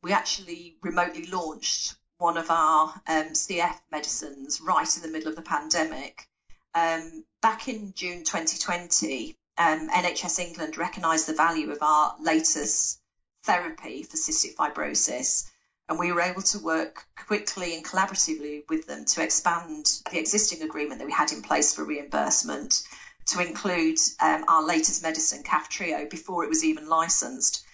we 0.03 0.11
actually 0.11 0.75
remotely 0.81 1.25
launched 1.27 1.95
one 2.17 2.37
of 2.37 2.49
our 2.49 2.93
um, 3.07 3.29
CF 3.29 3.79
medicines 3.91 4.61
right 4.61 4.95
in 4.95 5.01
the 5.01 5.07
middle 5.07 5.29
of 5.29 5.35
the 5.35 5.41
pandemic. 5.41 6.27
Um, 6.73 7.25
back 7.41 7.67
in 7.67 7.93
June 7.93 8.23
2020, 8.23 9.35
um, 9.57 9.89
NHS 9.89 10.39
England 10.39 10.77
recognised 10.77 11.27
the 11.27 11.33
value 11.33 11.71
of 11.71 11.79
our 11.81 12.15
latest 12.19 12.99
therapy 13.43 14.03
for 14.03 14.17
cystic 14.17 14.55
fibrosis. 14.55 15.49
And 15.89 15.99
we 15.99 16.11
were 16.11 16.21
able 16.21 16.41
to 16.43 16.59
work 16.59 17.05
quickly 17.27 17.75
and 17.75 17.83
collaboratively 17.83 18.63
with 18.69 18.87
them 18.87 19.03
to 19.05 19.23
expand 19.23 19.85
the 20.09 20.19
existing 20.19 20.61
agreement 20.61 20.99
that 20.99 21.05
we 21.05 21.11
had 21.11 21.33
in 21.33 21.41
place 21.41 21.73
for 21.73 21.83
reimbursement 21.83 22.83
to 23.27 23.45
include 23.45 23.97
um, 24.21 24.45
our 24.47 24.63
latest 24.63 25.03
medicine, 25.03 25.43
Kaftrio, 25.43 26.09
before 26.09 26.43
it 26.43 26.49
was 26.49 26.63
even 26.63 26.87
licensed. 26.87 27.65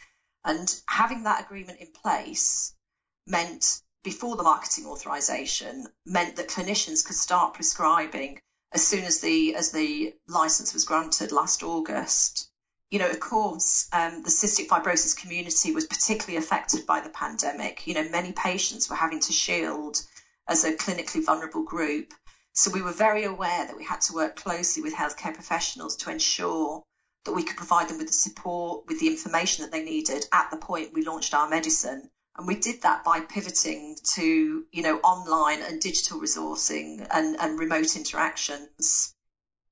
And 0.44 0.74
having 0.88 1.24
that 1.24 1.42
agreement 1.46 1.80
in 1.80 1.92
place 1.92 2.74
meant, 3.28 3.82
before 4.04 4.36
the 4.36 4.44
marketing 4.44 4.86
authorization, 4.88 5.88
meant 6.06 6.38
that 6.38 6.48
clinicians 6.48 7.06
could 7.06 7.16
start 7.16 7.54
prescribing 7.54 8.42
as 8.74 8.86
soon 8.86 9.06
as 9.06 9.20
the 9.22 9.56
as 9.56 9.72
the 9.72 10.14
license 10.28 10.74
was 10.74 10.86
granted 10.86 11.32
last 11.32 11.64
August 11.64 12.50
you 12.90 13.00
know, 13.00 13.10
of 13.10 13.20
course, 13.20 13.90
um, 13.92 14.24
the 14.24 14.30
cystic 14.30 14.68
fibrosis 14.68 15.20
community 15.20 15.74
was 15.74 15.86
particularly 15.86 16.38
affected 16.38 16.86
by 16.86 17.02
the 17.02 17.10
pandemic. 17.10 17.86
You 17.86 17.96
know, 17.96 18.10
many 18.10 18.32
patients 18.32 18.90
were 18.90 18.96
having 18.96 19.20
to 19.22 19.34
shield 19.34 20.02
as 20.48 20.64
a 20.64 20.74
clinically 20.74 21.26
vulnerable 21.26 21.64
group. 21.64 22.14
So 22.54 22.72
we 22.72 22.82
were 22.82 22.94
very 22.94 23.26
aware 23.26 23.68
that 23.68 23.78
we 23.78 23.84
had 23.84 24.02
to 24.02 24.14
work 24.14 24.38
closely 24.38 24.82
with 24.82 24.94
healthcare 24.94 25.34
professionals 25.34 25.98
to 25.98 26.12
ensure 26.12 26.84
that 27.26 27.34
we 27.34 27.44
could 27.44 27.58
provide 27.58 27.90
them 27.90 27.98
with 27.98 28.08
the 28.08 28.14
support, 28.14 28.88
with 28.88 29.02
the 29.02 29.08
information 29.08 29.64
that 29.64 29.72
they 29.72 29.84
needed 29.84 30.26
at 30.32 30.50
the 30.50 30.58
point 30.58 30.94
we 30.94 31.04
launched 31.04 31.34
our 31.34 31.50
medicine. 31.50 32.10
And 32.38 32.48
we 32.48 32.56
did 32.56 32.84
that 32.84 33.04
by 33.04 33.22
pivoting 33.22 33.98
to, 34.14 34.66
you 34.72 34.84
know, 34.84 35.00
online 35.00 35.62
and 35.64 35.82
digital 35.82 36.20
resourcing 36.20 37.08
and, 37.10 37.36
and 37.40 37.58
remote 37.58 37.96
interactions. 37.96 39.16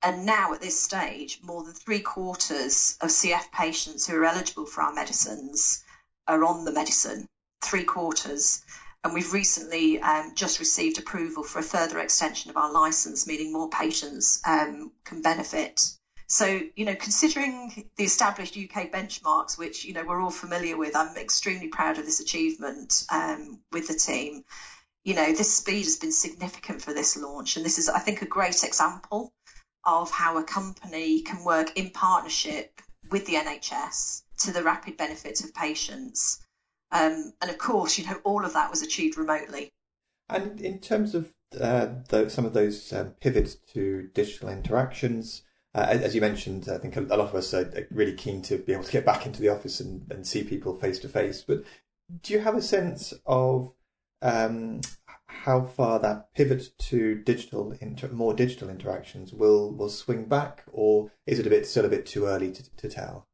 And 0.02 0.26
now 0.26 0.52
at 0.52 0.60
this 0.60 0.82
stage, 0.82 1.40
more 1.42 1.62
than 1.62 1.74
three 1.74 2.00
quarters 2.00 2.96
of 3.00 3.10
CF 3.10 3.52
patients 3.52 4.06
who 4.06 4.16
are 4.16 4.24
eligible 4.24 4.66
for 4.66 4.82
our 4.82 4.92
medicines 4.92 5.84
are 6.26 6.44
on 6.44 6.64
the 6.64 6.72
medicine, 6.72 7.28
three 7.62 7.84
quarters. 7.84 8.62
And 9.04 9.14
we've 9.14 9.32
recently 9.32 10.00
um, 10.00 10.34
just 10.34 10.58
received 10.58 10.98
approval 10.98 11.44
for 11.44 11.60
a 11.60 11.62
further 11.62 12.00
extension 12.00 12.50
of 12.50 12.56
our 12.56 12.72
license, 12.72 13.26
meaning 13.26 13.52
more 13.52 13.70
patients 13.70 14.40
um, 14.44 14.90
can 15.04 15.22
benefit. 15.22 15.80
So, 16.28 16.60
you 16.74 16.84
know, 16.84 16.96
considering 16.96 17.88
the 17.96 18.04
established 18.04 18.56
UK 18.56 18.90
benchmarks, 18.90 19.56
which, 19.56 19.84
you 19.84 19.94
know, 19.94 20.04
we're 20.04 20.20
all 20.20 20.30
familiar 20.30 20.76
with, 20.76 20.96
I'm 20.96 21.16
extremely 21.16 21.68
proud 21.68 21.98
of 21.98 22.04
this 22.04 22.20
achievement 22.20 23.04
um, 23.12 23.60
with 23.70 23.86
the 23.86 23.94
team. 23.94 24.44
You 25.04 25.14
know, 25.14 25.32
this 25.32 25.54
speed 25.54 25.84
has 25.84 25.98
been 25.98 26.10
significant 26.10 26.82
for 26.82 26.92
this 26.92 27.16
launch. 27.16 27.56
And 27.56 27.64
this 27.64 27.78
is, 27.78 27.88
I 27.88 28.00
think, 28.00 28.22
a 28.22 28.26
great 28.26 28.64
example 28.64 29.32
of 29.84 30.10
how 30.10 30.36
a 30.36 30.42
company 30.42 31.22
can 31.22 31.44
work 31.44 31.78
in 31.78 31.90
partnership 31.90 32.80
with 33.08 33.24
the 33.26 33.34
NHS 33.34 34.22
to 34.38 34.52
the 34.52 34.64
rapid 34.64 34.96
benefits 34.96 35.44
of 35.44 35.54
patients. 35.54 36.44
Um, 36.90 37.32
and 37.40 37.50
of 37.50 37.58
course, 37.58 37.98
you 37.98 38.06
know, 38.06 38.20
all 38.24 38.44
of 38.44 38.54
that 38.54 38.70
was 38.70 38.82
achieved 38.82 39.16
remotely. 39.16 39.70
And 40.28 40.60
in 40.60 40.80
terms 40.80 41.14
of 41.14 41.32
uh, 41.60 41.86
the, 42.08 42.28
some 42.28 42.44
of 42.44 42.52
those 42.52 42.92
um, 42.92 43.14
pivots 43.20 43.54
to 43.74 44.08
digital 44.12 44.48
interactions, 44.48 45.42
uh, 45.76 45.86
as 45.90 46.14
you 46.14 46.22
mentioned, 46.22 46.70
I 46.70 46.78
think 46.78 46.96
a 46.96 47.02
lot 47.02 47.20
of 47.20 47.34
us 47.34 47.52
are 47.52 47.70
really 47.90 48.14
keen 48.14 48.40
to 48.42 48.56
be 48.56 48.72
able 48.72 48.84
to 48.84 48.92
get 48.92 49.04
back 49.04 49.26
into 49.26 49.42
the 49.42 49.50
office 49.50 49.78
and, 49.78 50.10
and 50.10 50.26
see 50.26 50.42
people 50.42 50.74
face 50.74 50.98
to 51.00 51.08
face. 51.08 51.44
But 51.46 51.64
do 52.22 52.32
you 52.32 52.40
have 52.40 52.56
a 52.56 52.62
sense 52.62 53.12
of 53.26 53.74
um, 54.22 54.80
how 55.26 55.64
far 55.64 55.98
that 55.98 56.32
pivot 56.34 56.70
to 56.78 57.16
digital, 57.16 57.72
inter- 57.80 58.08
more 58.08 58.32
digital 58.32 58.70
interactions 58.70 59.34
will 59.34 59.70
will 59.70 59.90
swing 59.90 60.24
back, 60.24 60.64
or 60.72 61.10
is 61.26 61.38
it 61.38 61.46
a 61.46 61.50
bit 61.50 61.66
still 61.66 61.84
a 61.84 61.90
bit 61.90 62.06
too 62.06 62.24
early 62.24 62.52
to, 62.52 62.76
to 62.76 62.88
tell? 62.88 63.26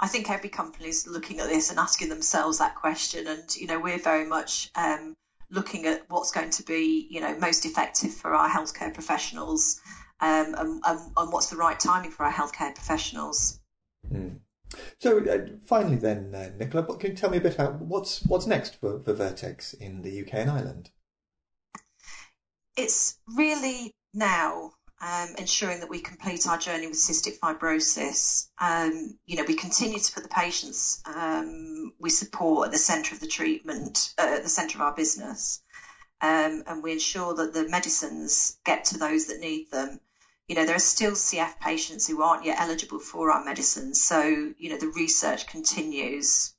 I 0.00 0.06
think 0.06 0.30
every 0.30 0.48
company 0.48 0.88
is 0.88 1.06
looking 1.06 1.38
at 1.40 1.48
this 1.48 1.68
and 1.68 1.78
asking 1.78 2.08
themselves 2.08 2.58
that 2.58 2.76
question, 2.76 3.26
and 3.26 3.54
you 3.56 3.66
know 3.66 3.78
we're 3.78 3.98
very 3.98 4.26
much 4.26 4.70
um, 4.74 5.14
looking 5.50 5.84
at 5.84 6.08
what's 6.08 6.30
going 6.30 6.50
to 6.50 6.62
be 6.62 7.06
you 7.10 7.20
know 7.20 7.36
most 7.38 7.66
effective 7.66 8.14
for 8.14 8.34
our 8.34 8.48
healthcare 8.48 8.94
professionals, 8.94 9.82
um, 10.20 10.54
and, 10.58 10.82
and, 11.16 11.32
what's 11.32 11.50
the 11.50 11.56
right 11.56 11.78
timing 11.78 12.10
for 12.10 12.24
our 12.24 12.32
healthcare 12.32 12.74
professionals. 12.74 13.60
Mm. 14.12 14.38
So 15.00 15.18
uh, 15.24 15.46
finally, 15.64 15.96
then, 15.96 16.34
uh, 16.34 16.50
Nicola, 16.58 16.96
can 16.96 17.10
you 17.10 17.16
tell 17.16 17.30
me 17.30 17.38
a 17.38 17.40
bit 17.40 17.54
about 17.54 17.80
what's 17.80 18.22
what's 18.24 18.46
next 18.46 18.80
for, 18.80 19.00
for 19.00 19.12
Vertex 19.14 19.74
in 19.74 20.02
the 20.02 20.20
UK 20.20 20.34
and 20.34 20.50
Ireland? 20.50 20.90
It's 22.76 23.18
really 23.36 23.94
now 24.14 24.72
um, 25.00 25.28
ensuring 25.38 25.80
that 25.80 25.88
we 25.88 26.00
complete 26.00 26.46
our 26.46 26.58
journey 26.58 26.86
with 26.86 26.96
cystic 26.96 27.38
fibrosis. 27.38 28.48
Um, 28.58 29.18
you 29.26 29.36
know, 29.36 29.44
we 29.46 29.54
continue 29.54 29.98
to 29.98 30.12
put 30.12 30.22
the 30.22 30.28
patients 30.28 31.02
um, 31.06 31.92
we 32.00 32.10
support 32.10 32.66
at 32.66 32.72
the 32.72 32.78
centre 32.78 33.14
of 33.14 33.20
the 33.20 33.26
treatment, 33.26 34.12
uh, 34.18 34.34
at 34.36 34.42
the 34.42 34.48
centre 34.48 34.78
of 34.78 34.82
our 34.82 34.94
business, 34.94 35.62
um, 36.20 36.64
and 36.66 36.82
we 36.82 36.92
ensure 36.92 37.34
that 37.34 37.54
the 37.54 37.68
medicines 37.68 38.58
get 38.64 38.86
to 38.86 38.98
those 38.98 39.26
that 39.26 39.40
need 39.40 39.70
them 39.70 40.00
you 40.48 40.54
know, 40.54 40.64
there 40.64 40.76
are 40.76 40.80
still 40.80 41.12
CF 41.12 41.60
patients 41.60 42.06
who 42.06 42.22
aren't 42.22 42.44
yet 42.44 42.58
eligible 42.58 42.98
for 42.98 43.30
our 43.30 43.44
medicines. 43.44 44.02
So, 44.02 44.54
you 44.56 44.70
know, 44.70 44.78
the 44.78 44.88
research 44.88 45.46
continues. 45.46 46.54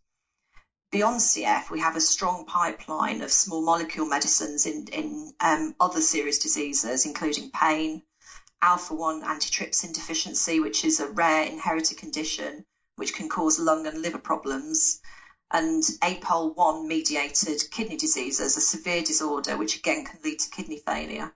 Beyond 0.91 1.19
CF, 1.19 1.71
we 1.71 1.79
have 1.79 1.95
a 1.95 2.01
strong 2.01 2.45
pipeline 2.45 3.21
of 3.21 3.31
small 3.31 3.63
molecule 3.63 4.05
medicines 4.05 4.67
in, 4.67 4.87
in 4.87 5.33
um, 5.39 5.75
other 5.79 6.01
serious 6.01 6.37
diseases, 6.37 7.05
including 7.05 7.49
pain, 7.49 8.03
alpha 8.61 8.93
1 8.93 9.23
antitrypsin 9.23 9.93
deficiency, 9.93 10.59
which 10.59 10.85
is 10.85 10.99
a 10.99 11.07
rare 11.07 11.43
inherited 11.43 11.97
condition 11.97 12.65
which 12.95 13.13
can 13.13 13.29
cause 13.29 13.57
lung 13.57 13.87
and 13.87 14.01
liver 14.01 14.17
problems, 14.19 14.99
and 15.51 15.81
APOL 16.03 16.53
1 16.53 16.87
mediated 16.87 17.71
kidney 17.71 17.95
diseases, 17.95 18.55
a 18.57 18.61
severe 18.61 19.01
disorder 19.01 19.57
which 19.57 19.77
again 19.77 20.03
can 20.03 20.19
lead 20.21 20.37
to 20.37 20.49
kidney 20.49 20.77
failure. 20.85 21.33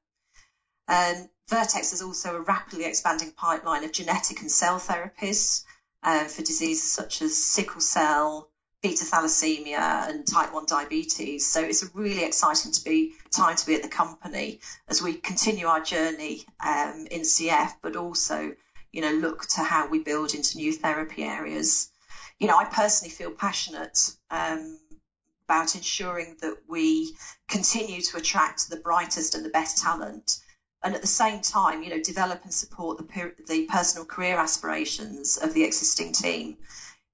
And 0.87 1.29
Vertex 1.49 1.91
has 1.91 2.01
also 2.01 2.35
a 2.35 2.41
rapidly 2.41 2.85
expanding 2.85 3.31
pipeline 3.31 3.83
of 3.83 3.91
genetic 3.91 4.39
and 4.39 4.49
cell 4.49 4.79
therapies 4.79 5.63
uh, 6.01 6.25
for 6.25 6.41
diseases 6.41 6.89
such 6.89 7.21
as 7.21 7.43
sickle 7.43 7.81
cell, 7.81 8.49
beta 8.81 9.03
thalassemia, 9.03 10.09
and 10.09 10.25
type 10.25 10.53
1 10.53 10.65
diabetes. 10.65 11.45
So 11.45 11.61
it's 11.61 11.85
really 11.93 12.23
exciting 12.23 12.71
to 12.71 12.83
be 12.83 13.13
time 13.29 13.55
to 13.57 13.65
be 13.65 13.75
at 13.75 13.81
the 13.81 13.89
company 13.89 14.61
as 14.87 15.01
we 15.01 15.15
continue 15.15 15.67
our 15.67 15.81
journey 15.81 16.45
um, 16.65 17.07
in 17.11 17.21
CF, 17.21 17.73
but 17.81 17.97
also, 17.97 18.55
you 18.91 19.01
know, 19.01 19.11
look 19.11 19.45
to 19.47 19.63
how 19.63 19.87
we 19.87 19.99
build 19.99 20.33
into 20.33 20.57
new 20.57 20.71
therapy 20.71 21.23
areas. 21.23 21.89
You 22.39 22.47
know, 22.47 22.57
I 22.57 22.65
personally 22.65 23.11
feel 23.11 23.31
passionate 23.31 24.15
um, 24.31 24.79
about 25.45 25.75
ensuring 25.75 26.37
that 26.41 26.57
we 26.67 27.15
continue 27.47 28.01
to 28.01 28.17
attract 28.17 28.69
the 28.69 28.77
brightest 28.77 29.35
and 29.35 29.43
the 29.43 29.49
best 29.49 29.83
talent 29.83 30.39
and 30.83 30.93
at 30.93 31.01
the 31.01 31.07
same 31.07 31.41
time, 31.41 31.81
you 31.81 31.89
know, 31.89 32.01
develop 32.01 32.43
and 32.43 32.53
support 32.53 32.97
the, 32.97 33.33
the 33.47 33.65
personal 33.65 34.05
career 34.05 34.37
aspirations 34.37 35.37
of 35.37 35.53
the 35.53 35.63
existing 35.63 36.11
team. 36.11 36.57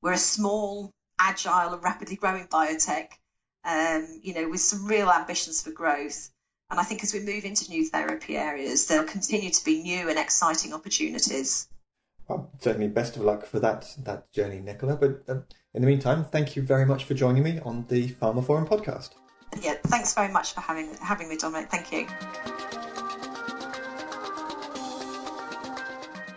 We're 0.02 0.14
a 0.14 0.18
small, 0.18 0.92
agile, 1.20 1.74
and 1.74 1.84
rapidly 1.84 2.16
growing 2.16 2.48
biotech, 2.48 3.10
um, 3.64 4.20
you 4.24 4.34
know, 4.34 4.50
with 4.50 4.62
some 4.62 4.88
real 4.88 5.10
ambitions 5.12 5.62
for 5.62 5.72
growth. 5.72 6.32
And 6.72 6.80
I 6.80 6.84
think 6.84 7.04
as 7.04 7.14
we 7.14 7.20
move 7.20 7.46
into 7.46 7.70
new 7.70 7.86
therapy 7.86 8.38
areas, 8.38 8.88
there'll 8.88 9.08
continue 9.08 9.50
to 9.50 9.66
be 9.66 9.82
new 9.82 10.10
and 10.10 10.18
exciting 10.18 10.74
opportunities. 10.74 11.68
Well, 12.28 12.52
certainly 12.60 12.88
best 12.88 13.18
of 13.18 13.24
luck 13.24 13.46
for 13.46 13.60
that 13.60 13.92
that 14.04 14.32
journey, 14.32 14.60
Nicola. 14.60 14.96
But 14.96 15.24
uh, 15.28 15.42
in 15.74 15.82
the 15.82 15.88
meantime, 15.88 16.24
thank 16.24 16.56
you 16.56 16.62
very 16.62 16.86
much 16.86 17.06
for 17.06 17.16
joining 17.16 17.42
me 17.44 17.60
on 17.66 17.86
the 17.88 18.10
pharmaphorum 18.10 18.68
podcast. 18.68 19.12
Yeah, 19.62 19.76
thanks 19.88 20.14
very 20.14 20.32
much 20.32 20.54
for 20.54 20.62
having 20.62 20.94
having 21.02 21.28
me, 21.28 21.38
Dominic. 21.38 21.72
Thank 21.72 21.92
you. 21.92 22.88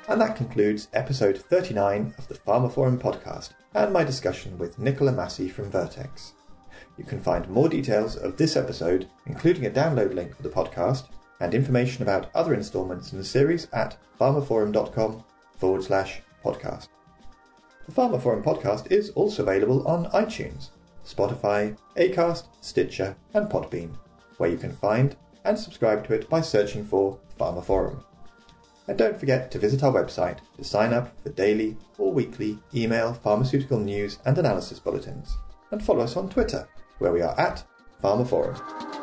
And 0.08 0.20
that 0.20 0.36
concludes 0.36 0.88
episode 0.94 1.38
39 1.38 2.14
of 2.18 2.28
the 2.28 2.34
pharmaphorum 2.34 2.98
podcast 2.98 3.50
and 3.74 3.92
my 3.92 4.02
discussion 4.02 4.58
with 4.58 4.78
Nicola 4.78 5.12
Massey 5.12 5.48
from 5.48 5.70
Vertex. 5.70 6.34
You 6.98 7.04
can 7.04 7.20
find 7.20 7.48
more 7.48 7.68
details 7.68 8.16
of 8.16 8.36
this 8.36 8.56
episode, 8.56 9.08
including 9.26 9.66
a 9.66 9.70
download 9.70 10.14
link 10.14 10.36
for 10.36 10.42
the 10.42 10.48
podcast 10.48 11.04
and 11.40 11.54
information 11.54 12.02
about 12.02 12.30
other 12.34 12.52
installments 12.52 13.12
in 13.12 13.18
the 13.18 13.24
series 13.24 13.68
at 13.72 13.96
pharmaphorum.com 14.20 15.24
forward 15.56 15.84
slash 15.84 16.20
podcast. 16.44 16.88
The 17.86 17.92
pharmaphorum 17.92 18.42
podcast 18.44 18.90
is 18.90 19.10
also 19.10 19.42
available 19.42 19.86
on 19.86 20.06
iTunes, 20.06 20.70
Spotify, 21.06 21.76
Acast, 21.96 22.46
Stitcher, 22.60 23.16
and 23.34 23.48
Podbean, 23.48 23.96
where 24.38 24.50
you 24.50 24.56
can 24.56 24.72
find 24.72 25.16
and 25.44 25.58
subscribe 25.58 26.06
to 26.06 26.14
it 26.14 26.28
by 26.28 26.40
searching 26.40 26.84
for 26.84 27.18
pharmaphorum. 27.38 28.04
And 28.88 28.98
don't 28.98 29.18
forget 29.18 29.50
to 29.50 29.58
visit 29.58 29.82
our 29.82 29.92
website 29.92 30.38
to 30.56 30.64
sign 30.64 30.92
up 30.92 31.12
for 31.22 31.30
daily 31.30 31.76
or 31.98 32.12
weekly 32.12 32.58
email 32.74 33.14
pharmaceutical 33.14 33.78
news 33.78 34.18
and 34.24 34.36
analysis 34.36 34.78
bulletins. 34.78 35.36
And 35.70 35.82
follow 35.82 36.00
us 36.04 36.16
on 36.16 36.28
Twitter, 36.28 36.68
where 36.98 37.12
we 37.12 37.22
are 37.22 37.38
at 37.38 37.64
pharmaphorum. 38.02 39.01